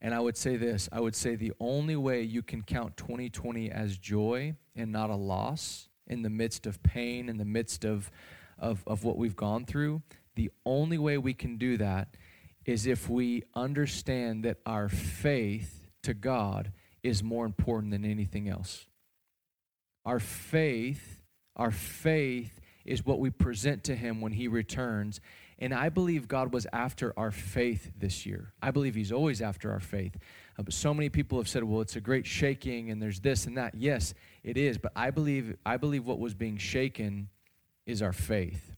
And 0.02 0.12
I 0.12 0.21
would 0.21 0.37
say 0.37 0.56
this 0.56 0.88
I 0.92 1.00
would 1.00 1.14
say 1.14 1.37
the 1.37 1.52
only 1.61 1.97
way 1.97 2.23
you 2.23 2.42
can 2.42 2.62
count 2.62 2.97
2020 2.97 3.71
as 3.71 3.97
joy 3.97 4.56
and 4.75 4.90
not 4.90 5.09
a 5.09 5.16
loss 5.16 5.88
in 6.09 6.23
the 6.23 6.30
midst 6.30 6.66
of 6.66 6.82
pain, 6.82 7.28
in 7.28 7.38
the 7.38 7.44
midst 7.44 7.85
of, 7.85 8.11
of, 8.59 8.82
of 8.87 9.04
what 9.04 9.16
we've 9.16 9.37
gone 9.37 9.64
through, 9.64 10.02
the 10.35 10.50
only 10.66 10.99
way 10.99 11.16
we 11.16 11.32
can 11.32 11.56
do 11.56 11.76
that 11.76 12.16
is 12.64 12.87
if 12.87 13.09
we 13.09 13.44
understand 13.54 14.44
that 14.44 14.59
our 14.66 14.88
faith 14.88 15.88
to 16.02 16.14
God 16.14 16.73
is 17.04 17.23
more 17.23 17.47
important 17.47 17.92
than 17.92 18.04
anything 18.04 18.49
else. 18.49 18.87
Our 20.04 20.18
faith, 20.18 21.21
our 21.54 21.71
faith 21.71 22.61
is 22.85 23.06
what 23.06 23.21
we 23.21 23.30
present 23.30 23.85
to 23.85 23.94
Him 23.94 24.21
when 24.21 24.32
He 24.32 24.49
returns, 24.49 25.21
and 25.62 25.73
I 25.73 25.90
believe 25.90 26.26
God 26.26 26.52
was 26.52 26.66
after 26.73 27.16
our 27.16 27.31
faith 27.31 27.92
this 27.97 28.26
year. 28.26 28.52
I 28.61 28.73
believe 28.73 28.97
He's 28.97 29.12
always 29.12 29.40
after 29.40 29.71
our 29.71 29.78
faith. 29.78 30.19
Uh, 30.59 30.64
but 30.64 30.75
so 30.75 30.92
many 30.92 31.09
people 31.09 31.38
have 31.38 31.47
said, 31.47 31.62
well, 31.62 31.81
it's 31.81 31.95
a 31.95 32.00
great 32.00 32.26
shaking 32.26 32.90
and 32.90 33.00
there's 33.00 33.21
this 33.21 33.47
and 33.47 33.57
that. 33.57 33.76
Yes, 33.76 34.12
it 34.42 34.57
is. 34.57 34.76
But 34.76 34.90
I 34.97 35.12
believe, 35.12 35.57
I 35.64 35.76
believe 35.76 36.04
what 36.04 36.19
was 36.19 36.35
being 36.35 36.57
shaken 36.57 37.28
is 37.87 38.02
our 38.02 38.12
faith. 38.12 38.76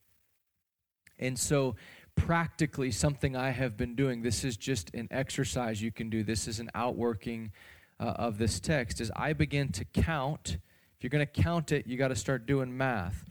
And 1.18 1.38
so, 1.38 1.76
practically, 2.16 2.90
something 2.90 3.34
I 3.34 3.48
have 3.48 3.78
been 3.78 3.94
doing, 3.94 4.20
this 4.20 4.44
is 4.44 4.58
just 4.58 4.92
an 4.92 5.08
exercise 5.10 5.80
you 5.80 5.90
can 5.90 6.10
do, 6.10 6.22
this 6.22 6.46
is 6.46 6.60
an 6.60 6.70
outworking 6.74 7.50
uh, 7.98 8.04
of 8.04 8.36
this 8.36 8.60
text, 8.60 9.00
is 9.00 9.10
I 9.16 9.32
begin 9.32 9.72
to 9.72 9.86
count. 9.86 10.58
If 10.98 11.02
you're 11.02 11.08
going 11.08 11.26
to 11.26 11.42
count 11.42 11.72
it, 11.72 11.86
you 11.86 11.96
got 11.96 12.08
to 12.08 12.16
start 12.16 12.44
doing 12.44 12.76
math. 12.76 13.24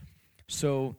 So, 0.48 0.96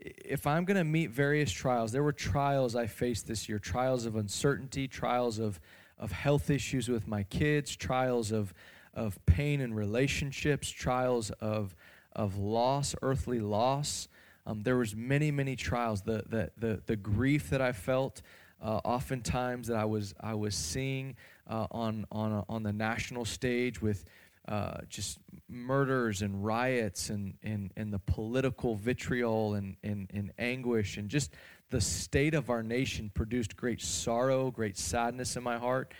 if 0.00 0.46
I'm 0.46 0.64
going 0.64 0.76
to 0.76 0.84
meet 0.84 1.10
various 1.10 1.50
trials, 1.50 1.92
there 1.92 2.02
were 2.02 2.12
trials 2.12 2.76
I 2.76 2.86
faced 2.86 3.26
this 3.26 3.48
year 3.48 3.58
trials 3.58 4.06
of 4.06 4.16
uncertainty, 4.16 4.86
trials 4.86 5.38
of, 5.38 5.60
of 5.98 6.12
health 6.12 6.50
issues 6.50 6.88
with 6.88 7.08
my 7.08 7.24
kids, 7.24 7.74
trials 7.74 8.30
of, 8.30 8.54
of 8.94 9.18
pain 9.26 9.60
in 9.60 9.74
relationships, 9.74 10.70
trials 10.70 11.30
of, 11.40 11.74
of 12.14 12.36
loss, 12.36 12.94
earthly 13.02 13.40
loss. 13.40 14.08
Um, 14.46 14.62
there 14.62 14.76
was 14.76 14.94
many, 14.94 15.30
many 15.30 15.56
trials. 15.56 16.02
The, 16.02 16.24
the, 16.28 16.50
the, 16.56 16.80
the 16.86 16.96
grief 16.96 17.50
that 17.50 17.60
I 17.60 17.72
felt, 17.72 18.22
uh, 18.62 18.80
oftentimes 18.84 19.68
that 19.68 19.76
I 19.76 19.84
was, 19.84 20.14
I 20.20 20.34
was 20.34 20.54
seeing 20.54 21.16
uh, 21.48 21.66
on, 21.70 22.06
on, 22.12 22.44
on 22.48 22.62
the 22.62 22.72
national 22.72 23.24
stage 23.24 23.82
with 23.82 24.04
uh, 24.48 24.78
just 24.88 25.18
murders 25.46 26.22
and 26.22 26.42
riots 26.42 27.10
and, 27.10 27.34
and, 27.42 27.70
and 27.76 27.92
the 27.92 27.98
political 27.98 28.76
vitriol 28.76 29.54
and, 29.54 29.76
and, 29.84 30.10
and 30.14 30.32
anguish 30.38 30.96
and 30.96 31.10
just 31.10 31.34
the 31.70 31.80
state 31.80 32.32
of 32.32 32.48
our 32.48 32.62
nation 32.62 33.10
produced 33.12 33.56
great 33.56 33.82
sorrow, 33.82 34.50
great 34.50 34.78
sadness 34.78 35.36
in 35.36 35.42
my 35.42 35.58
heart. 35.58 35.92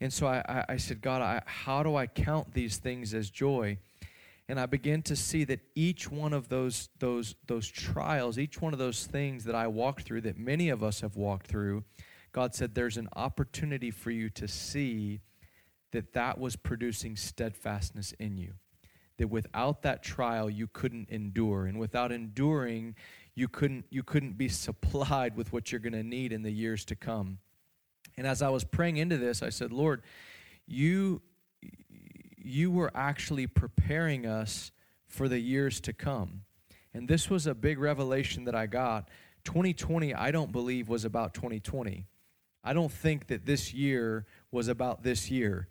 And 0.00 0.12
so 0.12 0.26
I, 0.26 0.64
I, 0.68 0.76
said, 0.76 1.00
God, 1.00 1.22
I, 1.22 1.40
how 1.46 1.84
do 1.84 1.94
I 1.94 2.08
count 2.08 2.52
these 2.52 2.78
things 2.78 3.14
as 3.14 3.30
joy? 3.30 3.78
And 4.48 4.58
I 4.58 4.66
began 4.66 5.02
to 5.02 5.14
see 5.14 5.44
that 5.44 5.60
each 5.76 6.10
one 6.10 6.32
of 6.32 6.48
those, 6.48 6.88
those, 6.98 7.36
those 7.46 7.68
trials, 7.68 8.38
each 8.38 8.60
one 8.60 8.72
of 8.72 8.80
those 8.80 9.06
things 9.06 9.44
that 9.44 9.54
I 9.54 9.68
walked 9.68 10.02
through, 10.02 10.22
that 10.22 10.36
many 10.36 10.68
of 10.68 10.82
us 10.82 11.00
have 11.00 11.14
walked 11.14 11.46
through, 11.46 11.84
God 12.32 12.56
said, 12.56 12.74
there's 12.74 12.96
an 12.96 13.08
opportunity 13.14 13.92
for 13.92 14.10
you 14.10 14.28
to 14.30 14.48
see 14.48 15.20
that 15.94 16.12
that 16.12 16.38
was 16.38 16.56
producing 16.56 17.16
steadfastness 17.16 18.12
in 18.18 18.36
you. 18.36 18.54
That 19.16 19.28
without 19.28 19.82
that 19.82 20.02
trial, 20.02 20.50
you 20.50 20.66
couldn't 20.66 21.08
endure. 21.08 21.66
And 21.66 21.78
without 21.78 22.10
enduring, 22.10 22.96
you 23.36 23.46
couldn't, 23.48 23.86
you 23.90 24.02
couldn't 24.02 24.36
be 24.36 24.48
supplied 24.48 25.36
with 25.36 25.52
what 25.52 25.70
you're 25.70 25.80
going 25.80 25.92
to 25.92 26.02
need 26.02 26.32
in 26.32 26.42
the 26.42 26.50
years 26.50 26.84
to 26.86 26.96
come. 26.96 27.38
And 28.16 28.26
as 28.26 28.42
I 28.42 28.48
was 28.48 28.64
praying 28.64 28.96
into 28.96 29.16
this, 29.16 29.40
I 29.40 29.50
said, 29.50 29.72
Lord, 29.72 30.02
you, 30.66 31.22
you 32.36 32.72
were 32.72 32.90
actually 32.94 33.46
preparing 33.46 34.26
us 34.26 34.72
for 35.06 35.28
the 35.28 35.38
years 35.38 35.80
to 35.82 35.92
come. 35.92 36.42
And 36.92 37.08
this 37.08 37.30
was 37.30 37.46
a 37.46 37.54
big 37.54 37.78
revelation 37.78 38.44
that 38.44 38.54
I 38.54 38.66
got. 38.66 39.08
2020, 39.44 40.12
I 40.12 40.32
don't 40.32 40.50
believe, 40.50 40.88
was 40.88 41.04
about 41.04 41.34
2020. 41.34 42.06
I 42.64 42.72
don't 42.72 42.90
think 42.90 43.28
that 43.28 43.46
this 43.46 43.74
year 43.74 44.26
was 44.50 44.68
about 44.68 45.02
this 45.02 45.30
year. 45.30 45.68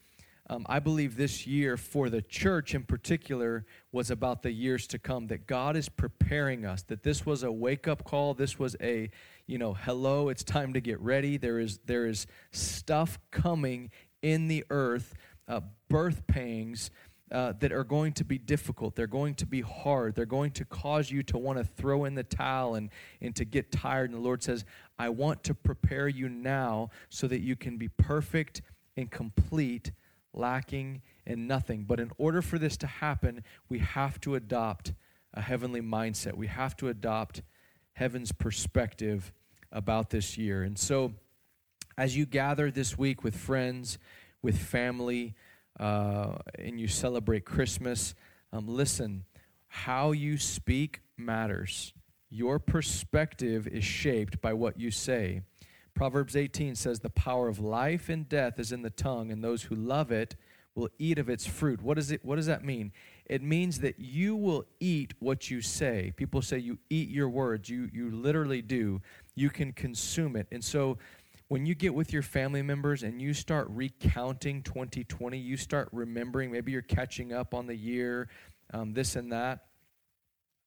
Um, 0.49 0.65
I 0.67 0.79
believe 0.79 1.15
this 1.15 1.47
year 1.47 1.77
for 1.77 2.09
the 2.09 2.21
church 2.21 2.75
in 2.75 2.83
particular 2.83 3.65
was 3.93 4.11
about 4.11 4.43
the 4.43 4.51
years 4.51 4.87
to 4.87 4.99
come, 4.99 5.27
that 5.27 5.47
God 5.47 5.77
is 5.77 5.87
preparing 5.87 6.65
us, 6.65 6.83
that 6.83 7.03
this 7.03 7.25
was 7.25 7.43
a 7.43 7.51
wake 7.51 7.87
up 7.87 8.03
call. 8.03 8.33
This 8.33 8.59
was 8.59 8.75
a, 8.81 9.09
you 9.47 9.57
know, 9.57 9.73
hello, 9.73 10.27
it's 10.27 10.43
time 10.43 10.73
to 10.73 10.81
get 10.81 10.99
ready. 10.99 11.37
There 11.37 11.59
is, 11.59 11.79
there 11.85 12.05
is 12.05 12.27
stuff 12.51 13.19
coming 13.31 13.89
in 14.21 14.49
the 14.49 14.65
earth, 14.69 15.13
uh, 15.47 15.61
birth 15.89 16.27
pangs 16.27 16.91
uh, 17.31 17.53
that 17.59 17.71
are 17.71 17.83
going 17.83 18.13
to 18.13 18.23
be 18.23 18.37
difficult. 18.37 18.95
They're 18.95 19.07
going 19.07 19.35
to 19.35 19.45
be 19.45 19.61
hard. 19.61 20.13
They're 20.13 20.25
going 20.25 20.51
to 20.51 20.65
cause 20.65 21.09
you 21.09 21.23
to 21.23 21.37
want 21.37 21.57
to 21.57 21.63
throw 21.63 22.05
in 22.05 22.15
the 22.15 22.23
towel 22.23 22.75
and, 22.75 22.89
and 23.21 23.35
to 23.37 23.45
get 23.45 23.71
tired. 23.71 24.09
And 24.09 24.19
the 24.19 24.23
Lord 24.23 24.43
says, 24.43 24.65
I 24.99 25.09
want 25.09 25.43
to 25.45 25.55
prepare 25.55 26.07
you 26.07 26.29
now 26.29 26.89
so 27.09 27.27
that 27.27 27.41
you 27.41 27.55
can 27.55 27.77
be 27.77 27.87
perfect 27.87 28.61
and 28.95 29.09
complete, 29.09 29.91
lacking 30.33 31.01
in 31.25 31.47
nothing. 31.47 31.83
But 31.83 31.99
in 31.99 32.11
order 32.17 32.41
for 32.41 32.57
this 32.57 32.77
to 32.77 32.87
happen, 32.87 33.43
we 33.69 33.79
have 33.79 34.19
to 34.21 34.35
adopt 34.35 34.93
a 35.33 35.41
heavenly 35.41 35.81
mindset. 35.81 36.35
We 36.35 36.47
have 36.47 36.75
to 36.77 36.89
adopt 36.89 37.41
heaven's 37.93 38.31
perspective 38.31 39.31
about 39.71 40.09
this 40.09 40.37
year. 40.37 40.63
And 40.63 40.77
so, 40.77 41.13
as 41.97 42.17
you 42.17 42.25
gather 42.25 42.71
this 42.71 42.97
week 42.97 43.23
with 43.23 43.35
friends, 43.35 43.99
with 44.41 44.57
family, 44.57 45.35
uh, 45.79 46.37
and 46.57 46.79
you 46.79 46.87
celebrate 46.87 47.45
Christmas, 47.45 48.15
um, 48.51 48.67
listen, 48.67 49.25
how 49.67 50.11
you 50.11 50.37
speak 50.37 51.01
matters. 51.17 51.93
Your 52.29 52.59
perspective 52.59 53.67
is 53.67 53.83
shaped 53.83 54.41
by 54.41 54.53
what 54.53 54.79
you 54.79 54.91
say. 54.91 55.41
Proverbs 55.95 56.35
18 56.35 56.75
says, 56.75 56.99
The 56.99 57.09
power 57.09 57.47
of 57.47 57.59
life 57.59 58.09
and 58.09 58.27
death 58.27 58.59
is 58.59 58.71
in 58.71 58.81
the 58.81 58.89
tongue, 58.89 59.31
and 59.31 59.43
those 59.43 59.63
who 59.63 59.75
love 59.75 60.11
it 60.11 60.35
will 60.75 60.89
eat 60.97 61.19
of 61.19 61.29
its 61.29 61.45
fruit. 61.45 61.81
What, 61.81 61.97
is 61.97 62.11
it, 62.11 62.25
what 62.25 62.37
does 62.37 62.47
that 62.47 62.63
mean? 62.63 62.91
It 63.25 63.43
means 63.43 63.79
that 63.79 63.99
you 63.99 64.35
will 64.35 64.65
eat 64.79 65.13
what 65.19 65.49
you 65.51 65.61
say. 65.61 66.13
People 66.15 66.41
say 66.41 66.57
you 66.57 66.79
eat 66.89 67.09
your 67.09 67.29
words. 67.29 67.69
You, 67.69 67.89
you 67.93 68.09
literally 68.09 68.61
do. 68.61 69.01
You 69.35 69.49
can 69.49 69.71
consume 69.71 70.35
it. 70.35 70.47
And 70.51 70.63
so 70.63 70.97
when 71.47 71.65
you 71.65 71.75
get 71.75 71.93
with 71.93 72.11
your 72.11 72.23
family 72.23 72.63
members 72.63 73.03
and 73.03 73.21
you 73.21 73.33
start 73.33 73.67
recounting 73.69 74.63
2020, 74.63 75.37
you 75.37 75.57
start 75.57 75.89
remembering, 75.91 76.51
maybe 76.51 76.71
you're 76.71 76.81
catching 76.81 77.31
up 77.33 77.53
on 77.53 77.67
the 77.67 77.75
year, 77.75 78.27
um, 78.73 78.93
this 78.93 79.15
and 79.15 79.31
that. 79.31 79.65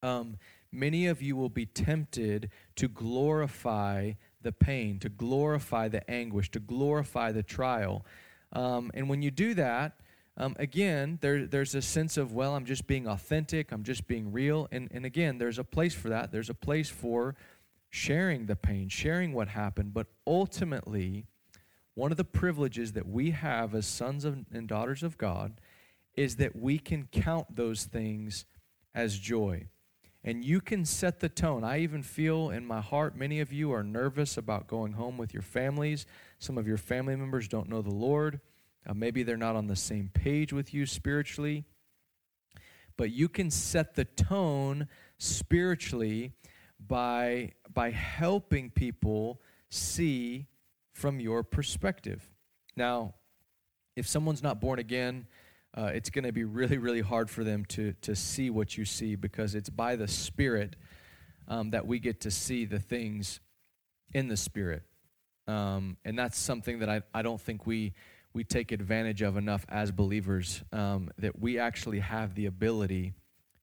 Um, 0.01 0.37
many 0.71 1.07
of 1.07 1.21
you 1.21 1.35
will 1.35 1.49
be 1.49 1.65
tempted 1.65 2.49
to 2.77 2.87
glorify 2.87 4.13
the 4.41 4.51
pain, 4.51 4.99
to 4.99 5.09
glorify 5.09 5.87
the 5.87 6.09
anguish, 6.09 6.51
to 6.51 6.59
glorify 6.59 7.31
the 7.31 7.43
trial. 7.43 8.05
Um, 8.53 8.91
and 8.93 9.09
when 9.09 9.21
you 9.21 9.31
do 9.31 9.53
that, 9.55 9.99
um, 10.37 10.55
again, 10.59 11.17
there, 11.21 11.47
there's 11.47 11.73
a 11.73 11.81
sense 11.81 12.15
of, 12.15 12.31
well, 12.31 12.55
I'm 12.55 12.65
just 12.65 12.85
being 12.85 13.07
authentic, 13.07 13.71
I'm 13.71 13.83
just 13.83 14.07
being 14.07 14.31
real. 14.31 14.67
And, 14.71 14.87
and 14.91 15.05
again, 15.05 15.39
there's 15.39 15.57
a 15.57 15.63
place 15.63 15.95
for 15.95 16.09
that. 16.09 16.31
There's 16.31 16.49
a 16.49 16.53
place 16.53 16.89
for 16.89 17.35
sharing 17.89 18.45
the 18.45 18.55
pain, 18.55 18.87
sharing 18.89 19.33
what 19.33 19.47
happened. 19.47 19.93
But 19.93 20.07
ultimately, 20.27 21.25
one 21.95 22.11
of 22.11 22.17
the 22.17 22.23
privileges 22.23 22.93
that 22.93 23.07
we 23.07 23.31
have 23.31 23.73
as 23.73 23.87
sons 23.87 24.25
of, 24.25 24.45
and 24.53 24.67
daughters 24.67 25.01
of 25.01 25.17
God 25.17 25.59
is 26.15 26.35
that 26.35 26.55
we 26.55 26.77
can 26.77 27.07
count 27.11 27.55
those 27.55 27.85
things 27.85 28.45
as 28.93 29.17
joy. 29.17 29.67
And 30.27 30.43
you 30.43 30.59
can 30.59 30.83
set 30.83 31.21
the 31.21 31.29
tone. 31.29 31.63
I 31.63 31.79
even 31.79 32.03
feel 32.03 32.49
in 32.49 32.65
my 32.65 32.81
heart, 32.81 33.15
many 33.15 33.39
of 33.39 33.53
you 33.53 33.71
are 33.71 33.81
nervous 33.81 34.35
about 34.35 34.67
going 34.67 34.91
home 34.91 35.17
with 35.17 35.33
your 35.33 35.41
families. 35.41 36.05
Some 36.37 36.57
of 36.57 36.67
your 36.67 36.75
family 36.75 37.15
members 37.15 37.47
don't 37.47 37.69
know 37.69 37.81
the 37.81 37.95
Lord. 37.95 38.41
Uh, 38.85 38.93
maybe 38.93 39.23
they're 39.23 39.37
not 39.37 39.55
on 39.55 39.67
the 39.67 39.75
same 39.77 40.11
page 40.13 40.51
with 40.51 40.73
you 40.73 40.85
spiritually. 40.85 41.63
But 42.97 43.11
you 43.11 43.29
can 43.29 43.49
set 43.49 43.95
the 43.95 44.03
tone 44.03 44.89
spiritually 45.17 46.33
by, 46.77 47.53
by 47.73 47.91
helping 47.91 48.69
people 48.69 49.39
see 49.69 50.47
from 50.91 51.21
your 51.21 51.41
perspective. 51.41 52.29
Now, 52.75 53.13
if 53.95 54.05
someone's 54.05 54.43
not 54.43 54.59
born 54.59 54.77
again, 54.77 55.27
uh, 55.75 55.91
it's 55.93 56.09
going 56.09 56.25
to 56.25 56.31
be 56.31 56.43
really, 56.43 56.77
really 56.77 57.01
hard 57.01 57.29
for 57.29 57.43
them 57.43 57.65
to, 57.65 57.93
to 58.01 58.15
see 58.15 58.49
what 58.49 58.77
you 58.77 58.85
see 58.85 59.15
because 59.15 59.55
it's 59.55 59.69
by 59.69 59.95
the 59.95 60.07
Spirit 60.07 60.75
um, 61.47 61.71
that 61.71 61.85
we 61.85 61.99
get 61.99 62.21
to 62.21 62.31
see 62.31 62.65
the 62.65 62.79
things 62.79 63.39
in 64.13 64.27
the 64.27 64.37
Spirit. 64.37 64.83
Um, 65.47 65.97
and 66.03 66.17
that's 66.17 66.37
something 66.37 66.79
that 66.79 66.89
I, 66.89 67.01
I 67.13 67.21
don't 67.21 67.39
think 67.39 67.65
we, 67.65 67.93
we 68.33 68.43
take 68.43 68.71
advantage 68.71 69.21
of 69.21 69.37
enough 69.37 69.65
as 69.69 69.91
believers, 69.91 70.63
um, 70.73 71.09
that 71.17 71.39
we 71.39 71.57
actually 71.59 71.99
have 71.99 72.35
the 72.35 72.45
ability 72.45 73.13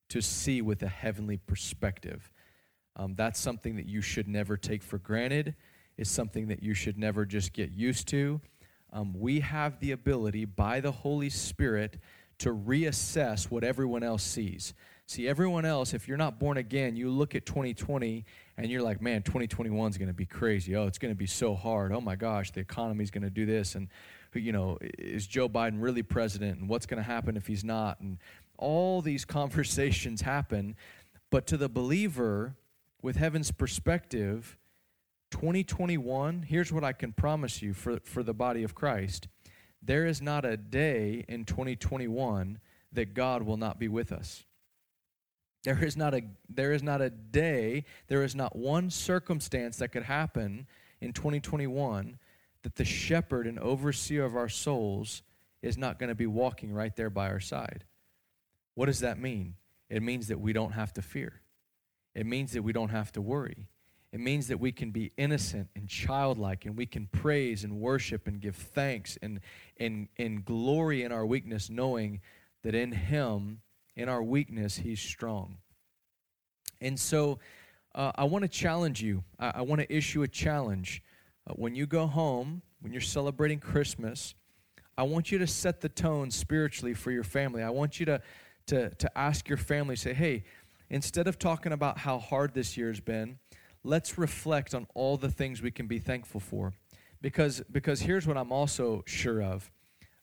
to 0.09 0.21
see 0.21 0.63
with 0.63 0.83
a 0.83 0.89
heavenly 0.89 1.37
perspective. 1.37 2.33
Um, 2.97 3.15
that's 3.17 3.41
something 3.41 3.77
that 3.77 3.87
you 3.87 4.01
should 4.01 4.29
never 4.29 4.57
take 4.57 4.83
for 4.83 4.99
granted. 4.99 5.55
It's 5.97 6.11
something 6.11 6.49
that 6.49 6.63
you 6.63 6.75
should 6.75 6.99
never 6.99 7.25
just 7.25 7.53
get 7.53 7.71
used 7.71 8.09
to. 8.09 8.41
Um, 8.95 9.13
we 9.19 9.41
have 9.41 9.81
the 9.81 9.91
ability 9.91 10.45
by 10.45 10.79
the 10.79 10.93
Holy 10.93 11.29
Spirit 11.29 11.99
to 12.39 12.55
reassess 12.55 13.51
what 13.51 13.65
everyone 13.65 14.05
else 14.05 14.23
sees. 14.23 14.73
See, 15.07 15.29
everyone 15.29 15.65
else, 15.65 15.93
if 15.93 16.07
you're 16.07 16.17
not 16.17 16.39
born 16.39 16.57
again, 16.57 16.97
you 16.97 17.11
look 17.11 17.35
at 17.35 17.45
2020 17.45 18.25
and 18.57 18.71
you're 18.71 18.83
like, 18.83 19.03
man, 19.03 19.23
2021 19.23 19.91
is 19.91 19.99
going 19.99 20.09
to 20.09 20.15
be 20.15 20.25
crazy. 20.25 20.77
Oh, 20.77 20.87
it's 20.87 20.99
going 20.99 21.13
to 21.13 21.19
be 21.19 21.27
so 21.27 21.55
hard. 21.55 21.93
Oh 21.93 22.01
my 22.01 22.15
gosh, 22.15 22.53
the 22.53 22.61
economy's 22.61 23.11
going 23.11 23.25
to 23.25 23.31
do 23.31 23.45
this. 23.45 23.75
And, 23.75 23.89
you 24.33 24.53
know, 24.53 24.79
is 24.81 25.27
Joe 25.27 25.49
Biden 25.49 25.83
really 25.83 26.03
president? 26.03 26.61
And 26.61 26.69
what's 26.69 26.87
going 26.87 26.99
to 26.99 27.07
happen 27.07 27.37
if 27.37 27.49
he's 27.49 27.65
not? 27.65 28.01
And 28.01 28.19
all 28.57 29.03
these 29.03 29.25
conversations 29.27 30.23
happen. 30.23 30.77
But 31.31 31.49
to 31.49 31.57
the 31.57 31.69
believer, 31.69 32.55
with 33.03 33.17
heaven's 33.17 33.51
perspective, 33.51 34.57
2021, 35.35 36.43
here's 36.43 36.73
what 36.73 36.85
I 36.85 36.93
can 36.93 37.13
promise 37.13 37.61
you 37.61 37.75
for, 37.75 37.99
for 38.05 38.23
the 38.23 38.33
body 38.33 38.63
of 38.63 38.77
Christ. 38.77 39.27
There 39.83 40.07
is 40.07 40.23
not 40.23 40.45
a 40.45 40.57
day 40.57 41.25
in 41.27 41.45
2021 41.45 42.61
that 42.93 43.15
God 43.15 43.43
will 43.43 43.57
not 43.57 43.81
be 43.81 43.89
with 43.89 44.13
us. 44.13 44.45
There 45.65 45.83
is 45.83 45.97
not 45.97 46.15
a 46.15 46.23
there 46.49 46.73
is 46.73 46.85
not 46.85 47.01
a 47.01 47.11
day, 47.11 47.85
there 48.07 48.23
is 48.23 48.37
not 48.37 48.55
one 48.55 48.91
circumstance 48.91 49.79
that 49.79 49.89
could 49.89 50.05
happen 50.05 50.69
in 51.01 51.13
2021 51.13 52.17
that 52.63 52.77
the 52.77 52.85
shepherd 52.85 53.49
and 53.49 53.59
overseer 53.59 54.25
of 54.25 54.37
our 54.37 54.49
souls 54.49 55.23
is 55.63 55.77
not 55.77 55.99
going 55.99 56.11
to 56.11 56.15
be 56.15 56.29
walking 56.29 56.73
right 56.73 56.95
there 56.95 57.11
by 57.11 57.29
our 57.29 57.41
side. 57.41 57.83
What 58.75 58.87
does 58.87 59.01
that 59.01 59.19
mean? 59.19 59.57
It 59.91 60.03
means 60.03 60.29
that 60.29 60.39
we 60.39 60.53
don't 60.53 60.73
have 60.73 60.93
to 60.93 61.03
fear. 61.03 61.41
It 62.15 62.25
means 62.25 62.53
that 62.53 62.63
we 62.63 62.73
don't 62.73 62.91
have 62.91 63.11
to 63.13 63.21
worry. 63.21 63.67
It 64.15 64.21
means 64.21 64.47
that 64.47 64.61
we 64.61 64.71
can 64.71 64.93
be 64.93 65.11
innocent 65.17 65.71
and 65.75 65.89
childlike 65.89 66.67
and 66.67 66.77
we 66.77 66.87
can 66.87 67.09
praise 67.09 67.65
and 67.65 67.81
worship 67.81 68.29
and 68.29 68.41
give 68.41 68.55
thanks 68.55 69.19
and, 69.21 69.41
and, 69.81 70.07
and 70.17 70.45
glory 70.45 71.03
in 71.03 71.11
our 71.11 71.27
weakness, 71.27 71.69
knowing 71.69 72.21
that 72.63 72.77
in 72.77 72.93
Him, 72.93 73.61
in 73.97 74.09
our 74.09 74.23
weakness, 74.23 74.77
He's 74.77 75.01
strong. 75.01 75.57
And 76.81 76.99
so 76.99 77.41
uh, 77.93 78.13
I 78.15 78.23
want 78.23 78.43
to 78.43 78.49
challenge 78.49 79.03
you. 79.03 79.25
I, 79.41 79.55
I 79.57 79.63
want 79.63 79.81
to 79.81 79.93
issue 79.93 80.23
a 80.23 80.29
challenge. 80.29 81.03
Uh, 81.51 81.55
when 81.55 81.75
you 81.75 81.85
go 81.85 82.07
home, 82.07 82.63
when 82.83 82.93
you're 82.93 83.03
celebrating 83.03 83.59
Christmas, 83.59 84.37
I 84.97 85.03
want 85.03 85.33
you 85.33 85.39
to 85.39 85.47
set 85.49 85.81
the 85.81 85.89
tone 85.89 86.31
spiritually 86.31 86.95
for 86.95 87.11
your 87.11 87.25
family. 87.25 87.65
I 87.65 87.71
want 87.71 87.99
you 87.99 88.07
to, 88.07 88.23
to, 88.69 88.91
to 88.91 89.19
ask 89.19 89.49
your 89.49 89.59
family, 89.59 89.97
say, 89.97 90.15
hey, 90.15 90.45
instead 90.89 91.27
of 91.27 91.37
talking 91.37 91.73
about 91.73 91.99
how 91.99 92.21
hard 92.21 92.55
this 92.55 92.77
year's 92.77 93.01
been, 93.01 93.39
let's 93.85 94.19
reflect 94.19 94.75
on 94.75 94.87
all 94.95 95.17
the 95.17 95.31
things 95.31 95.63
we 95.63 95.71
can 95.71 95.87
be 95.87 95.99
thankful 95.99 96.41
for. 96.41 96.73
Because, 97.21 97.63
because 97.71 98.01
here's 98.01 98.27
what 98.27 98.37
I'm 98.37 98.53
also 98.53 99.03
sure 99.07 99.43
of. 99.43 99.71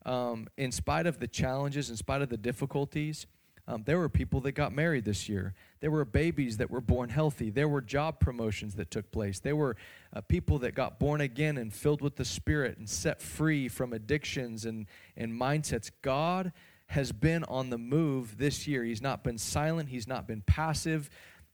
Um, 0.05 0.47
in 0.57 0.71
spite 0.71 1.05
of 1.05 1.19
the 1.19 1.27
challenges, 1.27 1.89
in 1.89 1.95
spite 1.95 2.21
of 2.21 2.29
the 2.29 2.37
difficulties, 2.37 3.27
um, 3.67 3.83
there 3.85 3.97
were 3.97 4.09
people 4.09 4.41
that 4.41 4.53
got 4.53 4.73
married 4.73 5.05
this 5.05 5.29
year. 5.29 5.53
There 5.79 5.91
were 5.91 6.05
babies 6.05 6.57
that 6.57 6.69
were 6.69 6.81
born 6.81 7.09
healthy. 7.09 7.49
There 7.49 7.67
were 7.67 7.81
job 7.81 8.19
promotions 8.19 8.75
that 8.75 8.91
took 8.91 9.11
place. 9.11 9.39
There 9.39 9.55
were 9.55 9.77
uh, 10.13 10.21
people 10.21 10.59
that 10.59 10.75
got 10.75 10.99
born 10.99 11.21
again 11.21 11.57
and 11.57 11.73
filled 11.73 12.01
with 12.01 12.15
the 12.15 12.25
Spirit 12.25 12.77
and 12.77 12.89
set 12.89 13.21
free 13.21 13.67
from 13.67 13.93
addictions 13.93 14.65
and, 14.65 14.87
and 15.15 15.31
mindsets. 15.31 15.91
God 16.01 16.51
has 16.87 17.11
been 17.11 17.43
on 17.45 17.69
the 17.69 17.77
move 17.77 18.37
this 18.37 18.67
year. 18.67 18.83
He's 18.83 19.01
not 19.01 19.23
been 19.23 19.37
silent, 19.37 19.89
he's 19.89 20.07
not 20.07 20.27
been 20.27 20.41
passive. 20.41 21.09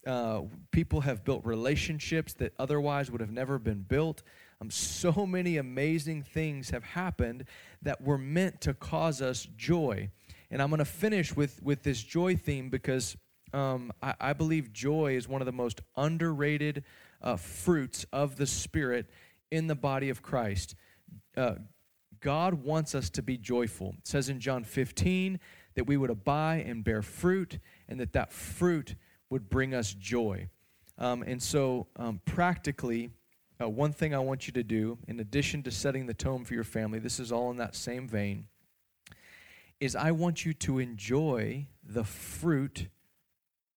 Uh, 0.08 0.44
people 0.70 1.02
have 1.02 1.22
built 1.22 1.44
relationships 1.44 2.32
that 2.32 2.54
otherwise 2.58 3.10
would 3.10 3.20
have 3.20 3.30
never 3.30 3.58
been 3.58 3.82
built. 3.82 4.22
Um, 4.58 4.70
so 4.70 5.12
many 5.26 5.58
amazing 5.58 6.22
things 6.22 6.70
have 6.70 6.82
happened 6.82 7.44
that 7.82 8.00
were 8.00 8.16
meant 8.16 8.62
to 8.62 8.72
cause 8.72 9.20
us 9.20 9.46
joy. 9.54 10.08
And 10.50 10.62
I'm 10.62 10.70
going 10.70 10.78
to 10.78 10.86
finish 10.86 11.36
with, 11.36 11.62
with 11.62 11.82
this 11.82 12.02
joy 12.02 12.36
theme 12.36 12.70
because 12.70 13.18
um, 13.52 13.92
I, 14.02 14.14
I, 14.18 14.32
believe 14.32 14.72
joy 14.72 15.14
is 15.14 15.28
one 15.28 15.42
of 15.42 15.46
the 15.46 15.52
most 15.52 15.82
underrated 15.94 16.84
uh, 17.20 17.36
fruits 17.36 18.06
of 18.10 18.36
the 18.36 18.46
Spirit 18.46 19.10
in 19.50 19.66
the 19.66 19.74
body 19.74 20.08
of 20.08 20.22
Christ. 20.22 20.74
Uh, 21.36 21.56
God 22.20 22.54
wants 22.54 22.94
us 22.94 23.10
to 23.10 23.22
be 23.22 23.36
joyful. 23.36 23.94
It 23.98 24.06
says 24.06 24.30
in 24.30 24.40
John 24.40 24.64
15 24.64 25.38
that 25.74 25.84
we 25.84 25.98
would 25.98 26.10
abide 26.10 26.66
and 26.66 26.82
bear 26.82 27.02
fruit, 27.02 27.58
and 27.88 28.00
that 28.00 28.14
that 28.14 28.32
fruit 28.32 28.96
would 29.30 29.48
bring 29.48 29.74
us 29.74 29.92
joy. 29.94 30.48
Um, 30.98 31.22
and 31.22 31.42
so, 31.42 31.86
um, 31.96 32.20
practically, 32.24 33.10
uh, 33.60 33.68
one 33.68 33.92
thing 33.92 34.14
I 34.14 34.18
want 34.18 34.46
you 34.46 34.52
to 34.54 34.62
do, 34.62 34.98
in 35.06 35.20
addition 35.20 35.62
to 35.64 35.70
setting 35.70 36.06
the 36.06 36.14
tone 36.14 36.44
for 36.44 36.54
your 36.54 36.64
family, 36.64 36.98
this 36.98 37.20
is 37.20 37.32
all 37.32 37.50
in 37.50 37.56
that 37.58 37.74
same 37.74 38.08
vein, 38.08 38.46
is 39.80 39.94
I 39.94 40.10
want 40.10 40.44
you 40.44 40.54
to 40.54 40.78
enjoy 40.78 41.66
the 41.84 42.04
fruit 42.04 42.88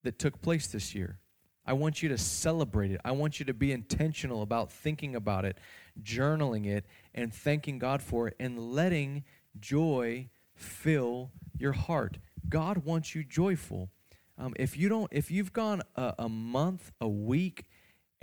that 0.03 0.17
took 0.17 0.41
place 0.41 0.67
this 0.67 0.95
year. 0.95 1.19
I 1.65 1.73
want 1.73 2.01
you 2.01 2.09
to 2.09 2.17
celebrate 2.17 2.91
it. 2.91 3.01
I 3.05 3.11
want 3.11 3.39
you 3.39 3.45
to 3.45 3.53
be 3.53 3.71
intentional 3.71 4.41
about 4.41 4.71
thinking 4.71 5.15
about 5.15 5.45
it, 5.45 5.57
journaling 6.01 6.65
it, 6.65 6.85
and 7.13 7.33
thanking 7.33 7.77
God 7.77 8.01
for 8.01 8.27
it, 8.27 8.35
and 8.39 8.73
letting 8.73 9.23
joy 9.59 10.29
fill 10.55 11.31
your 11.57 11.73
heart. 11.73 12.17
God 12.49 12.79
wants 12.79 13.13
you 13.13 13.23
joyful. 13.23 13.89
Um, 14.41 14.55
if 14.57 14.75
you 14.75 14.89
don't, 14.89 15.07
if 15.11 15.29
you've 15.29 15.53
gone 15.53 15.83
a, 15.95 16.15
a 16.17 16.29
month, 16.29 16.91
a 16.99 17.07
week, 17.07 17.65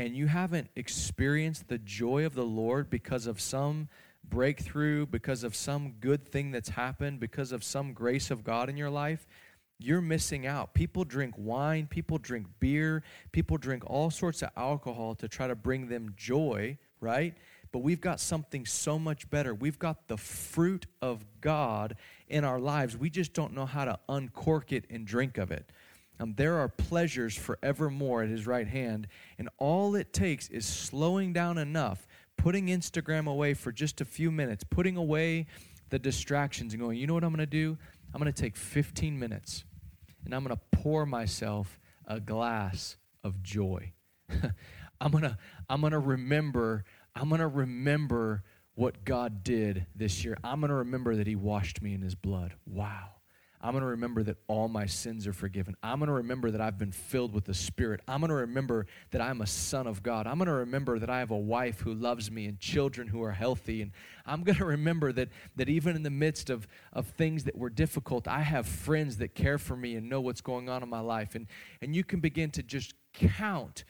and 0.01 0.17
you 0.17 0.27
haven't 0.27 0.69
experienced 0.75 1.69
the 1.69 1.79
joy 1.79 2.27
of 2.27 2.35
the 2.35 2.45
Lord 2.45 2.91
because 2.91 3.29
of 3.29 3.41
some 3.41 3.89
breakthrough, 4.29 5.07
because 5.07 5.45
of 5.45 5.55
some 5.55 5.95
good 6.01 6.27
thing 6.27 6.51
that's 6.51 6.71
happened, 6.71 7.21
because 7.21 7.53
of 7.53 7.63
some 7.63 7.93
grace 7.93 8.33
of 8.33 8.43
God 8.43 8.69
in 8.69 8.77
your 8.77 8.91
life, 8.91 9.29
you're 9.79 10.01
missing 10.01 10.45
out. 10.45 10.75
People 10.75 11.05
drink 11.05 11.35
wine, 11.39 11.87
people 11.87 12.19
drink 12.19 12.49
beer, 12.59 13.05
people 13.31 13.57
drink 13.57 13.85
all 13.87 14.11
sorts 14.11 14.43
of 14.43 14.51
alcohol 14.57 15.15
to 15.15 15.29
try 15.29 15.47
to 15.47 15.55
bring 15.55 15.89
them 15.89 16.15
joy, 16.17 16.77
right? 17.01 17.37
But 17.71 17.81
we've 17.81 18.01
got 18.01 18.19
something 18.19 18.67
so 18.67 18.99
much 18.99 19.31
better. 19.31 19.55
We've 19.55 19.79
got 19.79 20.09
the 20.09 20.17
fruit 20.17 20.87
of 21.01 21.25
God 21.41 21.95
in 22.27 22.43
our 22.43 22.59
lives. 22.59 22.97
We 22.97 23.09
just 23.09 23.35
don't 23.35 23.55
know 23.55 23.67
how 23.67 23.85
to 23.85 24.01
uncork 24.09 24.73
it 24.73 24.85
and 24.91 25.07
drink 25.07 25.39
of 25.39 25.53
it. 25.53 25.71
Um, 26.21 26.35
there 26.37 26.59
are 26.59 26.69
pleasures 26.69 27.37
forevermore 27.37 28.23
at 28.23 28.29
his 28.29 28.47
right 28.47 28.67
hand, 28.67 29.07
and 29.39 29.49
all 29.59 29.95
it 29.95 30.13
takes 30.13 30.49
is 30.49 30.67
slowing 30.67 31.33
down 31.33 31.59
enough, 31.59 32.09
putting 32.37 32.67
Instagram 32.67 33.29
away 33.29 33.55
for 33.55 33.71
just 33.71 34.01
a 34.01 34.05
few 34.05 34.31
minutes, 34.31 34.65
putting 34.65 34.97
away 34.97 35.47
the 35.91 35.99
distractions, 35.99 36.73
and 36.73 36.83
going, 36.83 36.99
you 36.99 37.07
know 37.07 37.15
what 37.15 37.25
I'm 37.25 37.31
going 37.31 37.39
to 37.39 37.47
do? 37.47 37.79
I'm 38.13 38.21
going 38.21 38.33
to 38.33 38.43
take 38.43 38.57
15 38.57 39.19
minutes 39.19 39.65
and 40.25 40.35
I'm 40.35 40.45
going 40.45 40.57
to 40.57 40.79
pour 40.79 41.07
myself 41.07 41.81
a 42.07 42.21
glass 42.21 42.97
of 43.25 43.43
joy. 43.43 43.93
I'm 45.01 45.11
going 45.11 45.25
to 45.25 45.39
I'm 45.69 45.81
going 45.81 45.93
to 45.93 45.99
remember 45.99 46.85
I'm 47.15 47.29
going 47.29 47.41
to 47.41 47.49
remember 47.49 48.45
what 48.75 49.05
God 49.05 49.43
did 49.43 49.87
this 49.97 50.25
year. 50.25 50.37
I'm 50.45 50.61
going 50.61 50.69
to 50.69 50.77
remember 50.77 51.17
that 51.17 51.27
he 51.27 51.35
washed 51.35 51.83
me 51.83 51.95
in 51.95 52.03
his 52.03 52.15
blood. 52.15 52.55
Wow. 52.67 53.18
I'm 53.61 53.73
going 53.73 53.83
to 53.83 53.89
remember 53.89 54.23
that 54.23 54.37
all 54.47 54.69
my 54.69 54.87
sins 54.87 55.27
are 55.27 55.33
forgiven. 55.33 55.77
I'm 55.83 55.99
going 55.99 56.07
to 56.07 56.15
remember 56.15 56.53
that 56.53 56.61
I've 56.61 56.79
been 56.79 56.93
filled 56.93 57.33
with 57.33 57.45
the 57.45 57.55
Spirit. 57.55 58.01
I'm 58.07 58.21
going 58.21 58.29
to 58.29 58.37
remember 58.37 58.87
that 59.11 59.21
I'm 59.21 59.41
a 59.41 59.49
son 59.49 59.89
of 59.89 60.03
God. 60.03 60.29
I'm 60.29 60.39
going 60.39 60.47
to 60.47 60.53
remember 60.53 61.01
that 61.01 61.11
I 61.11 61.19
have 61.19 61.33
a 61.33 61.37
wife 61.37 61.81
who 61.81 61.93
loves 61.93 62.31
me 62.31 62.47
and 62.47 62.61
children 62.61 63.09
who 63.09 63.21
are 63.23 63.33
healthy. 63.33 63.83
And 63.83 63.91
I'm 64.25 64.45
going 64.45 64.59
to 64.59 64.65
remember 64.65 65.13
that, 65.13 65.31
that 65.57 65.69
even 65.69 65.97
in 65.97 66.05
the 66.05 66.11
midst 66.11 66.51
of, 66.51 66.69
of 66.93 67.09
things 67.09 67.45
that 67.45 67.59
were 67.59 67.71
difficult, 67.71 68.29
I 68.29 68.43
have 68.43 68.67
friends 68.67 69.17
that 69.17 69.35
care 69.35 69.59
for 69.59 69.77
me 69.77 69.97
and 69.97 70.09
know 70.09 70.21
what's 70.21 70.41
going 70.41 70.69
on 70.69 70.85
in 70.85 70.89
my 70.89 71.01
life. 71.01 71.35
And, 71.35 71.49
and 71.83 71.97
you 71.97 72.05
can 72.05 72.21
begin 72.21 72.51
to 72.53 72.63
just 72.63 72.95
count 73.13 73.83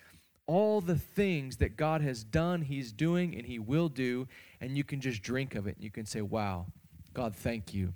all 0.46 0.80
the 0.80 0.96
things 0.96 1.58
that 1.58 1.76
God 1.76 2.00
has 2.00 2.24
done, 2.24 2.62
He's 2.62 2.90
doing, 2.90 3.36
and 3.36 3.44
He 3.44 3.58
will 3.58 3.90
do. 3.90 4.28
And 4.62 4.78
you 4.78 4.82
can 4.82 5.02
just 5.02 5.22
drink 5.22 5.54
of 5.54 5.66
it. 5.66 5.76
And 5.76 5.84
you 5.84 5.90
can 5.90 6.06
say, 6.06 6.22
wow, 6.22 6.66
God, 7.12 7.36
thank 7.36 7.74
you. 7.74 7.92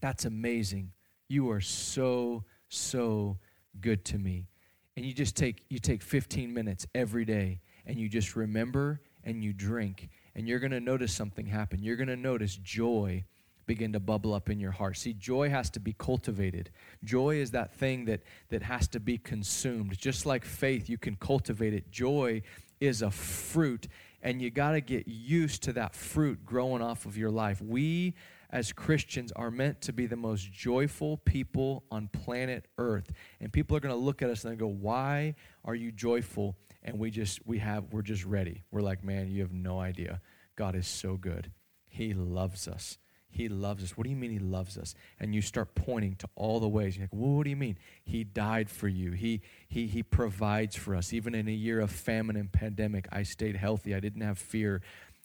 That's 0.00 0.26
amazing. 0.26 0.92
You 1.28 1.50
are 1.50 1.60
so, 1.60 2.44
so 2.68 3.38
good 3.80 4.04
to 4.06 4.18
me. 4.18 4.48
And 4.96 5.04
you 5.04 5.12
just 5.12 5.36
take 5.36 5.64
you 5.68 5.78
take 5.78 6.02
15 6.02 6.52
minutes 6.52 6.86
every 6.94 7.24
day 7.24 7.60
and 7.86 7.98
you 7.98 8.08
just 8.08 8.34
remember 8.34 9.00
and 9.22 9.44
you 9.44 9.52
drink 9.52 10.08
and 10.34 10.48
you're 10.48 10.58
going 10.58 10.72
to 10.72 10.80
notice 10.80 11.12
something 11.12 11.46
happen. 11.46 11.82
You're 11.82 11.96
going 11.96 12.08
to 12.08 12.16
notice 12.16 12.56
joy 12.56 13.24
begin 13.66 13.92
to 13.92 14.00
bubble 14.00 14.32
up 14.32 14.48
in 14.48 14.58
your 14.58 14.70
heart. 14.72 14.96
See, 14.96 15.12
joy 15.12 15.50
has 15.50 15.68
to 15.70 15.80
be 15.80 15.92
cultivated. 15.92 16.70
Joy 17.04 17.36
is 17.36 17.50
that 17.50 17.74
thing 17.74 18.06
that 18.06 18.22
that 18.48 18.62
has 18.62 18.88
to 18.88 19.00
be 19.00 19.18
consumed. 19.18 19.96
Just 19.96 20.26
like 20.26 20.44
faith, 20.44 20.88
you 20.88 20.98
can 20.98 21.14
cultivate 21.16 21.74
it. 21.74 21.90
Joy 21.92 22.42
is 22.80 23.02
a 23.02 23.10
fruit 23.10 23.86
and 24.22 24.42
you 24.42 24.50
got 24.50 24.72
to 24.72 24.80
get 24.80 25.06
used 25.06 25.62
to 25.64 25.72
that 25.74 25.94
fruit 25.94 26.44
growing 26.44 26.82
off 26.82 27.06
of 27.06 27.16
your 27.16 27.30
life. 27.30 27.60
We 27.62 28.14
as 28.50 28.72
Christians 28.72 29.32
are 29.32 29.50
meant 29.50 29.80
to 29.82 29.92
be 29.92 30.06
the 30.06 30.16
most 30.16 30.50
joyful 30.50 31.18
people 31.18 31.84
on 31.90 32.08
planet 32.08 32.66
Earth. 32.78 33.12
And 33.40 33.52
people 33.52 33.76
are 33.76 33.80
going 33.80 33.94
to 33.94 34.00
look 34.00 34.22
at 34.22 34.30
us 34.30 34.44
and 34.44 34.58
go, 34.58 34.66
"Why 34.66 35.34
are 35.64 35.74
you 35.74 35.92
joyful?" 35.92 36.56
And 36.82 36.98
we 36.98 37.10
just 37.10 37.46
we 37.46 37.58
have 37.58 37.92
we're 37.92 38.02
just 38.02 38.24
ready. 38.24 38.62
We're 38.70 38.82
like, 38.82 39.04
"Man, 39.04 39.28
you 39.28 39.42
have 39.42 39.52
no 39.52 39.80
idea. 39.80 40.20
God 40.56 40.74
is 40.74 40.86
so 40.86 41.16
good. 41.16 41.52
He 41.88 42.14
loves 42.14 42.68
us." 42.68 42.98
He 43.30 43.48
loves 43.48 43.84
us. 43.84 43.96
What 43.96 44.04
do 44.04 44.10
you 44.10 44.16
mean 44.16 44.30
he 44.30 44.38
loves 44.38 44.78
us? 44.78 44.94
And 45.20 45.34
you 45.34 45.42
start 45.42 45.74
pointing 45.74 46.16
to 46.16 46.28
all 46.34 46.60
the 46.60 46.68
ways. 46.68 46.96
You're 46.96 47.04
like, 47.04 47.14
well, 47.14 47.36
what 47.36 47.44
do 47.44 47.50
you 47.50 47.56
mean? 47.56 47.78
He 48.02 48.24
died 48.24 48.70
for 48.70 48.88
you. 48.88 49.12
He, 49.12 49.42
he, 49.68 49.86
he 49.86 50.02
provides 50.02 50.76
for 50.76 50.94
us. 50.94 51.12
Even 51.12 51.34
in 51.34 51.46
a 51.46 51.52
year 51.52 51.80
of 51.80 51.90
famine 51.90 52.36
and 52.36 52.50
pandemic, 52.50 53.06
I 53.12 53.24
stayed 53.24 53.56
healthy. 53.56 53.94
I 53.94 54.00
didn't 54.00 54.22
have 54.22 54.38
fear. 54.38 54.80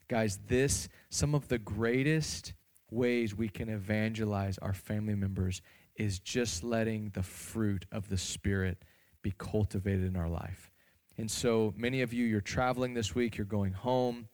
Guys, 0.10 0.38
this, 0.48 0.90
some 1.10 1.34
of 1.34 1.48
the 1.48 1.58
greatest 1.58 2.54
ways 2.94 3.36
we 3.36 3.50
can 3.50 3.70
evangelize 3.70 4.58
our 4.60 4.74
family 4.74 5.16
members 5.16 5.62
is 5.96 6.20
just 6.20 6.64
letting 6.64 7.10
the 7.10 7.24
fruit 7.24 7.86
of 7.92 8.10
the 8.10 8.18
Spirit 8.18 8.78
be 9.22 9.34
cultivated 9.38 10.06
in 10.06 10.16
our 10.16 10.30
life. 10.30 10.72
And 11.18 11.30
so 11.30 11.74
many 11.78 12.02
of 12.02 12.14
you, 12.14 12.26
you're 12.26 12.42
traveling 12.42 12.94
this 12.94 13.14
week, 13.14 13.38
you're 13.38 13.46
going 13.46 13.74
home. 13.74 14.28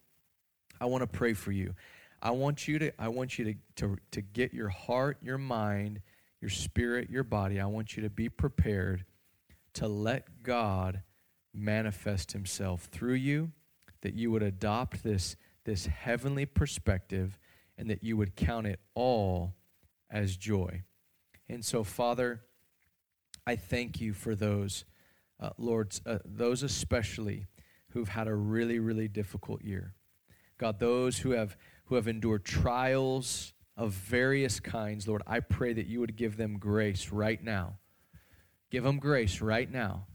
I 0.79 0.85
want 0.85 1.01
to 1.01 1.07
pray 1.07 1.33
for 1.33 1.51
you. 1.51 1.75
I 2.21 2.31
want 2.31 2.67
you 2.67 2.79
to, 2.79 2.91
I 3.01 3.09
want 3.09 3.37
you 3.37 3.45
to, 3.45 3.55
to, 3.77 3.97
to 4.11 4.21
get 4.21 4.53
your 4.53 4.69
heart, 4.69 5.17
your 5.21 5.37
mind, 5.37 6.01
your 6.41 6.49
spirit, 6.49 7.09
your 7.09 7.23
body. 7.23 7.59
I 7.59 7.65
want 7.65 7.95
you 7.95 8.03
to 8.03 8.09
be 8.09 8.29
prepared 8.29 9.05
to 9.73 9.87
let 9.87 10.43
God 10.43 11.03
manifest 11.53 12.31
himself 12.31 12.85
through 12.85 13.13
you, 13.13 13.51
that 14.01 14.13
you 14.13 14.31
would 14.31 14.43
adopt 14.43 15.03
this, 15.03 15.35
this 15.65 15.85
heavenly 15.85 16.45
perspective 16.45 17.37
and 17.79 17.89
that 17.89 18.03
you 18.03 18.17
would 18.17 18.35
count 18.35 18.67
it 18.67 18.79
all 18.93 19.55
as 20.11 20.35
joy. 20.35 20.83
And 21.47 21.63
so, 21.63 21.83
Father, 21.83 22.41
I 23.47 23.55
thank 23.55 24.01
you 24.01 24.13
for 24.13 24.35
those, 24.35 24.83
uh, 25.39 25.51
Lord, 25.57 25.97
uh, 26.05 26.19
those 26.25 26.61
especially 26.61 27.47
who've 27.91 28.09
had 28.09 28.27
a 28.27 28.35
really, 28.35 28.79
really 28.79 29.07
difficult 29.07 29.63
year. 29.63 29.95
God, 30.57 30.79
those 30.79 31.19
who 31.19 31.31
have 31.31 31.57
who 31.85 31.95
have 31.95 32.07
endured 32.07 32.45
trials 32.45 33.53
of 33.75 33.93
various 33.93 34.59
kinds, 34.59 35.07
Lord, 35.07 35.23
I 35.25 35.39
pray 35.39 35.73
that 35.73 35.87
you 35.87 36.01
would 36.01 36.15
give 36.15 36.37
them 36.37 36.59
grace 36.59 37.09
right 37.11 37.43
now. 37.43 37.79
Give 38.69 38.83
them 38.83 38.99
grace 38.99 39.41
right 39.41 39.71
now 39.71 40.05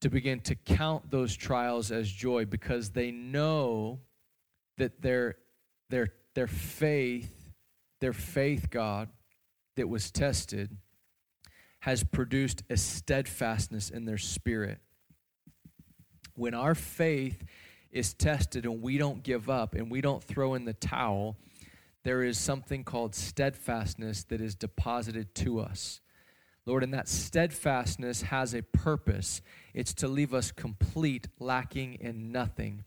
to 0.00 0.10
begin 0.10 0.40
to 0.40 0.54
count 0.54 1.10
those 1.10 1.34
trials 1.34 1.90
as 1.90 2.10
joy 2.10 2.44
because 2.44 2.90
they 2.90 3.10
know 3.10 4.00
that 4.76 5.00
their, 5.00 5.36
their 5.88 6.08
their 6.38 6.46
faith, 6.46 7.50
their 8.00 8.12
faith, 8.12 8.70
God, 8.70 9.08
that 9.74 9.88
was 9.88 10.12
tested, 10.12 10.76
has 11.80 12.04
produced 12.04 12.62
a 12.70 12.76
steadfastness 12.76 13.90
in 13.90 14.04
their 14.04 14.18
spirit. 14.18 14.78
When 16.36 16.54
our 16.54 16.76
faith 16.76 17.42
is 17.90 18.14
tested 18.14 18.66
and 18.66 18.80
we 18.80 18.98
don't 18.98 19.24
give 19.24 19.50
up 19.50 19.74
and 19.74 19.90
we 19.90 20.00
don't 20.00 20.22
throw 20.22 20.54
in 20.54 20.64
the 20.64 20.74
towel, 20.74 21.38
there 22.04 22.22
is 22.22 22.38
something 22.38 22.84
called 22.84 23.16
steadfastness 23.16 24.22
that 24.28 24.40
is 24.40 24.54
deposited 24.54 25.34
to 25.34 25.58
us. 25.58 26.00
Lord, 26.66 26.84
and 26.84 26.94
that 26.94 27.08
steadfastness 27.08 28.22
has 28.22 28.54
a 28.54 28.62
purpose. 28.62 29.42
It's 29.74 29.94
to 29.94 30.06
leave 30.06 30.32
us 30.32 30.52
complete, 30.52 31.26
lacking 31.40 31.94
in 31.94 32.30
nothing. 32.30 32.84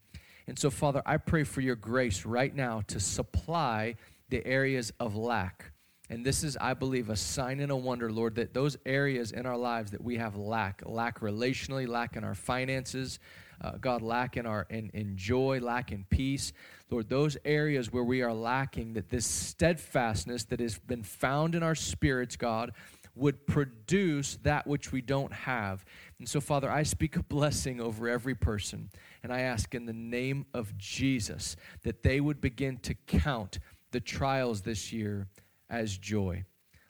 And 0.51 0.59
so, 0.59 0.69
Father, 0.69 1.01
I 1.05 1.15
pray 1.15 1.45
for 1.45 1.61
your 1.61 1.77
grace 1.77 2.25
right 2.25 2.53
now 2.53 2.81
to 2.87 2.99
supply 2.99 3.95
the 4.27 4.45
areas 4.45 4.91
of 4.99 5.15
lack. 5.15 5.71
And 6.09 6.25
this 6.25 6.43
is, 6.43 6.57
I 6.59 6.73
believe, 6.73 7.09
a 7.09 7.15
sign 7.15 7.61
and 7.61 7.71
a 7.71 7.75
wonder, 7.77 8.11
Lord, 8.11 8.35
that 8.35 8.53
those 8.53 8.75
areas 8.85 9.31
in 9.31 9.45
our 9.45 9.55
lives 9.55 9.91
that 9.91 10.03
we 10.03 10.17
have 10.17 10.35
lack, 10.35 10.83
lack 10.85 11.21
relationally, 11.21 11.87
lack 11.87 12.17
in 12.17 12.25
our 12.25 12.35
finances, 12.35 13.17
uh, 13.61 13.77
God, 13.79 14.01
lack 14.01 14.35
in 14.35 14.45
our 14.45 14.67
in, 14.69 14.91
in 14.93 15.15
joy, 15.15 15.61
lack 15.61 15.93
in 15.93 16.03
peace. 16.09 16.51
Lord, 16.89 17.07
those 17.07 17.37
areas 17.45 17.93
where 17.93 18.03
we 18.03 18.21
are 18.21 18.33
lacking, 18.33 18.95
that 18.95 19.09
this 19.09 19.25
steadfastness 19.25 20.43
that 20.43 20.59
has 20.59 20.77
been 20.79 21.03
found 21.03 21.55
in 21.55 21.63
our 21.63 21.75
spirits, 21.75 22.35
God, 22.35 22.73
would 23.15 23.47
produce 23.47 24.37
that 24.43 24.67
which 24.67 24.91
we 24.91 24.99
don't 24.99 25.31
have. 25.31 25.85
And 26.19 26.27
so, 26.27 26.41
Father, 26.41 26.69
I 26.69 26.83
speak 26.83 27.15
a 27.15 27.23
blessing 27.23 27.79
over 27.79 28.09
every 28.09 28.35
person. 28.35 28.89
And 29.23 29.31
I 29.31 29.41
ask 29.41 29.75
in 29.75 29.85
the 29.85 29.93
name 29.93 30.45
of 30.53 30.77
Jesus 30.77 31.55
that 31.83 32.03
they 32.03 32.19
would 32.19 32.41
begin 32.41 32.77
to 32.79 32.95
count 33.07 33.59
the 33.91 33.99
trials 33.99 34.61
this 34.61 34.91
year 34.91 35.27
as 35.69 35.97
joy. 35.97 36.45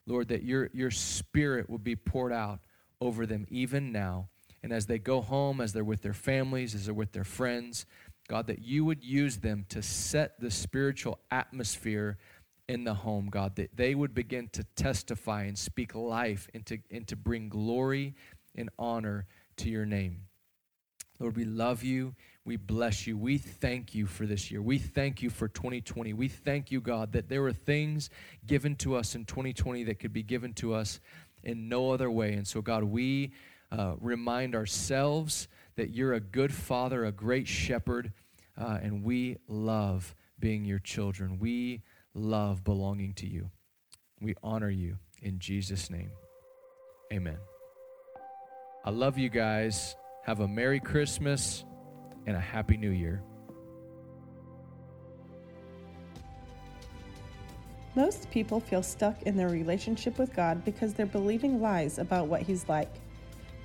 Lord, 0.05 0.29
that 0.29 0.43
your, 0.43 0.69
your 0.73 0.91
spirit 0.91 1.69
would 1.69 1.83
be 1.83 1.95
poured 1.95 2.33
out 2.33 2.59
over 2.99 3.25
them 3.25 3.45
even 3.49 3.91
now. 3.91 4.29
And 4.63 4.71
as 4.71 4.85
they 4.85 4.99
go 4.99 5.21
home, 5.21 5.59
as 5.59 5.73
they're 5.73 5.83
with 5.83 6.01
their 6.01 6.13
families, 6.13 6.75
as 6.75 6.85
they're 6.85 6.93
with 6.93 7.11
their 7.11 7.23
friends, 7.23 7.85
God, 8.27 8.47
that 8.47 8.59
you 8.59 8.85
would 8.85 9.03
use 9.03 9.37
them 9.37 9.65
to 9.69 9.81
set 9.81 10.39
the 10.39 10.51
spiritual 10.51 11.19
atmosphere 11.31 12.17
in 12.69 12.83
the 12.85 12.93
home, 12.93 13.27
God, 13.29 13.55
that 13.57 13.75
they 13.75 13.95
would 13.95 14.13
begin 14.13 14.47
to 14.53 14.63
testify 14.75 15.43
and 15.43 15.57
speak 15.57 15.95
life 15.95 16.47
and 16.53 16.65
to, 16.67 16.77
and 16.89 17.05
to 17.07 17.15
bring 17.15 17.49
glory 17.49 18.15
and 18.55 18.69
honor 18.79 19.25
to 19.57 19.69
your 19.69 19.85
name. 19.85 20.21
Lord, 21.21 21.37
we 21.37 21.45
love 21.45 21.83
you. 21.83 22.15
We 22.45 22.57
bless 22.57 23.05
you. 23.05 23.15
We 23.15 23.37
thank 23.37 23.93
you 23.93 24.07
for 24.07 24.25
this 24.25 24.49
year. 24.49 24.59
We 24.59 24.79
thank 24.79 25.21
you 25.21 25.29
for 25.29 25.47
2020. 25.47 26.13
We 26.13 26.27
thank 26.27 26.71
you, 26.71 26.81
God, 26.81 27.11
that 27.11 27.29
there 27.29 27.43
were 27.43 27.53
things 27.53 28.09
given 28.47 28.75
to 28.77 28.95
us 28.95 29.13
in 29.13 29.25
2020 29.25 29.83
that 29.83 29.99
could 29.99 30.13
be 30.13 30.23
given 30.23 30.51
to 30.55 30.73
us 30.73 30.99
in 31.43 31.69
no 31.69 31.91
other 31.91 32.09
way. 32.09 32.33
And 32.33 32.47
so, 32.47 32.59
God, 32.63 32.83
we 32.83 33.33
uh, 33.71 33.93
remind 34.01 34.55
ourselves 34.55 35.47
that 35.75 35.91
you're 35.91 36.13
a 36.13 36.19
good 36.19 36.51
father, 36.51 37.05
a 37.05 37.11
great 37.11 37.47
shepherd, 37.47 38.11
uh, 38.59 38.79
and 38.81 39.03
we 39.03 39.37
love 39.47 40.15
being 40.39 40.65
your 40.65 40.79
children. 40.79 41.37
We 41.37 41.83
love 42.15 42.63
belonging 42.63 43.13
to 43.13 43.27
you. 43.27 43.51
We 44.19 44.33
honor 44.41 44.71
you 44.71 44.97
in 45.21 45.37
Jesus' 45.37 45.91
name. 45.91 46.09
Amen. 47.13 47.37
I 48.83 48.89
love 48.89 49.19
you 49.19 49.29
guys. 49.29 49.95
Have 50.23 50.39
a 50.39 50.47
Merry 50.47 50.79
Christmas 50.79 51.65
and 52.27 52.37
a 52.37 52.39
Happy 52.39 52.77
New 52.77 52.91
Year. 52.91 53.23
Most 57.95 58.29
people 58.29 58.59
feel 58.59 58.83
stuck 58.83 59.23
in 59.23 59.35
their 59.35 59.49
relationship 59.49 60.19
with 60.19 60.35
God 60.35 60.63
because 60.63 60.93
they're 60.93 61.07
believing 61.07 61.59
lies 61.59 61.97
about 61.97 62.27
what 62.27 62.43
He's 62.43 62.69
like. 62.69 62.93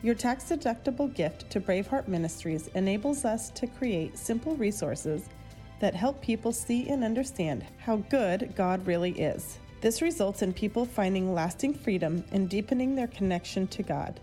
Your 0.02 0.14
tax 0.14 0.44
deductible 0.44 1.12
gift 1.12 1.50
to 1.50 1.60
Braveheart 1.60 2.08
Ministries 2.08 2.68
enables 2.68 3.26
us 3.26 3.50
to 3.50 3.66
create 3.66 4.16
simple 4.16 4.56
resources 4.56 5.28
that 5.80 5.94
help 5.94 6.22
people 6.22 6.52
see 6.52 6.88
and 6.88 7.04
understand 7.04 7.66
how 7.76 7.96
good 7.96 8.54
God 8.56 8.86
really 8.86 9.12
is. 9.12 9.58
This 9.82 10.00
results 10.00 10.40
in 10.40 10.54
people 10.54 10.86
finding 10.86 11.34
lasting 11.34 11.74
freedom 11.74 12.24
and 12.32 12.48
deepening 12.48 12.94
their 12.94 13.08
connection 13.08 13.66
to 13.68 13.82
God. 13.82 14.20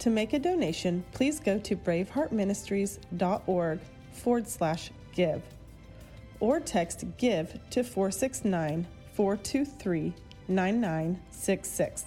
To 0.00 0.10
make 0.10 0.32
a 0.32 0.38
donation, 0.38 1.04
please 1.12 1.40
go 1.40 1.58
to 1.58 1.76
braveheartministries.org 1.76 3.80
forward 4.12 4.48
slash 4.48 4.90
give 5.14 5.42
or 6.40 6.60
text 6.60 7.04
give 7.16 7.58
to 7.70 7.82
469 7.82 8.86
423 9.14 10.12
9966. 10.48 12.04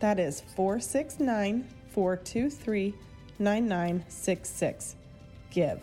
That 0.00 0.18
is 0.18 0.40
469 0.40 1.68
423 1.90 2.94
9966. 3.38 4.96
Give. 5.50 5.80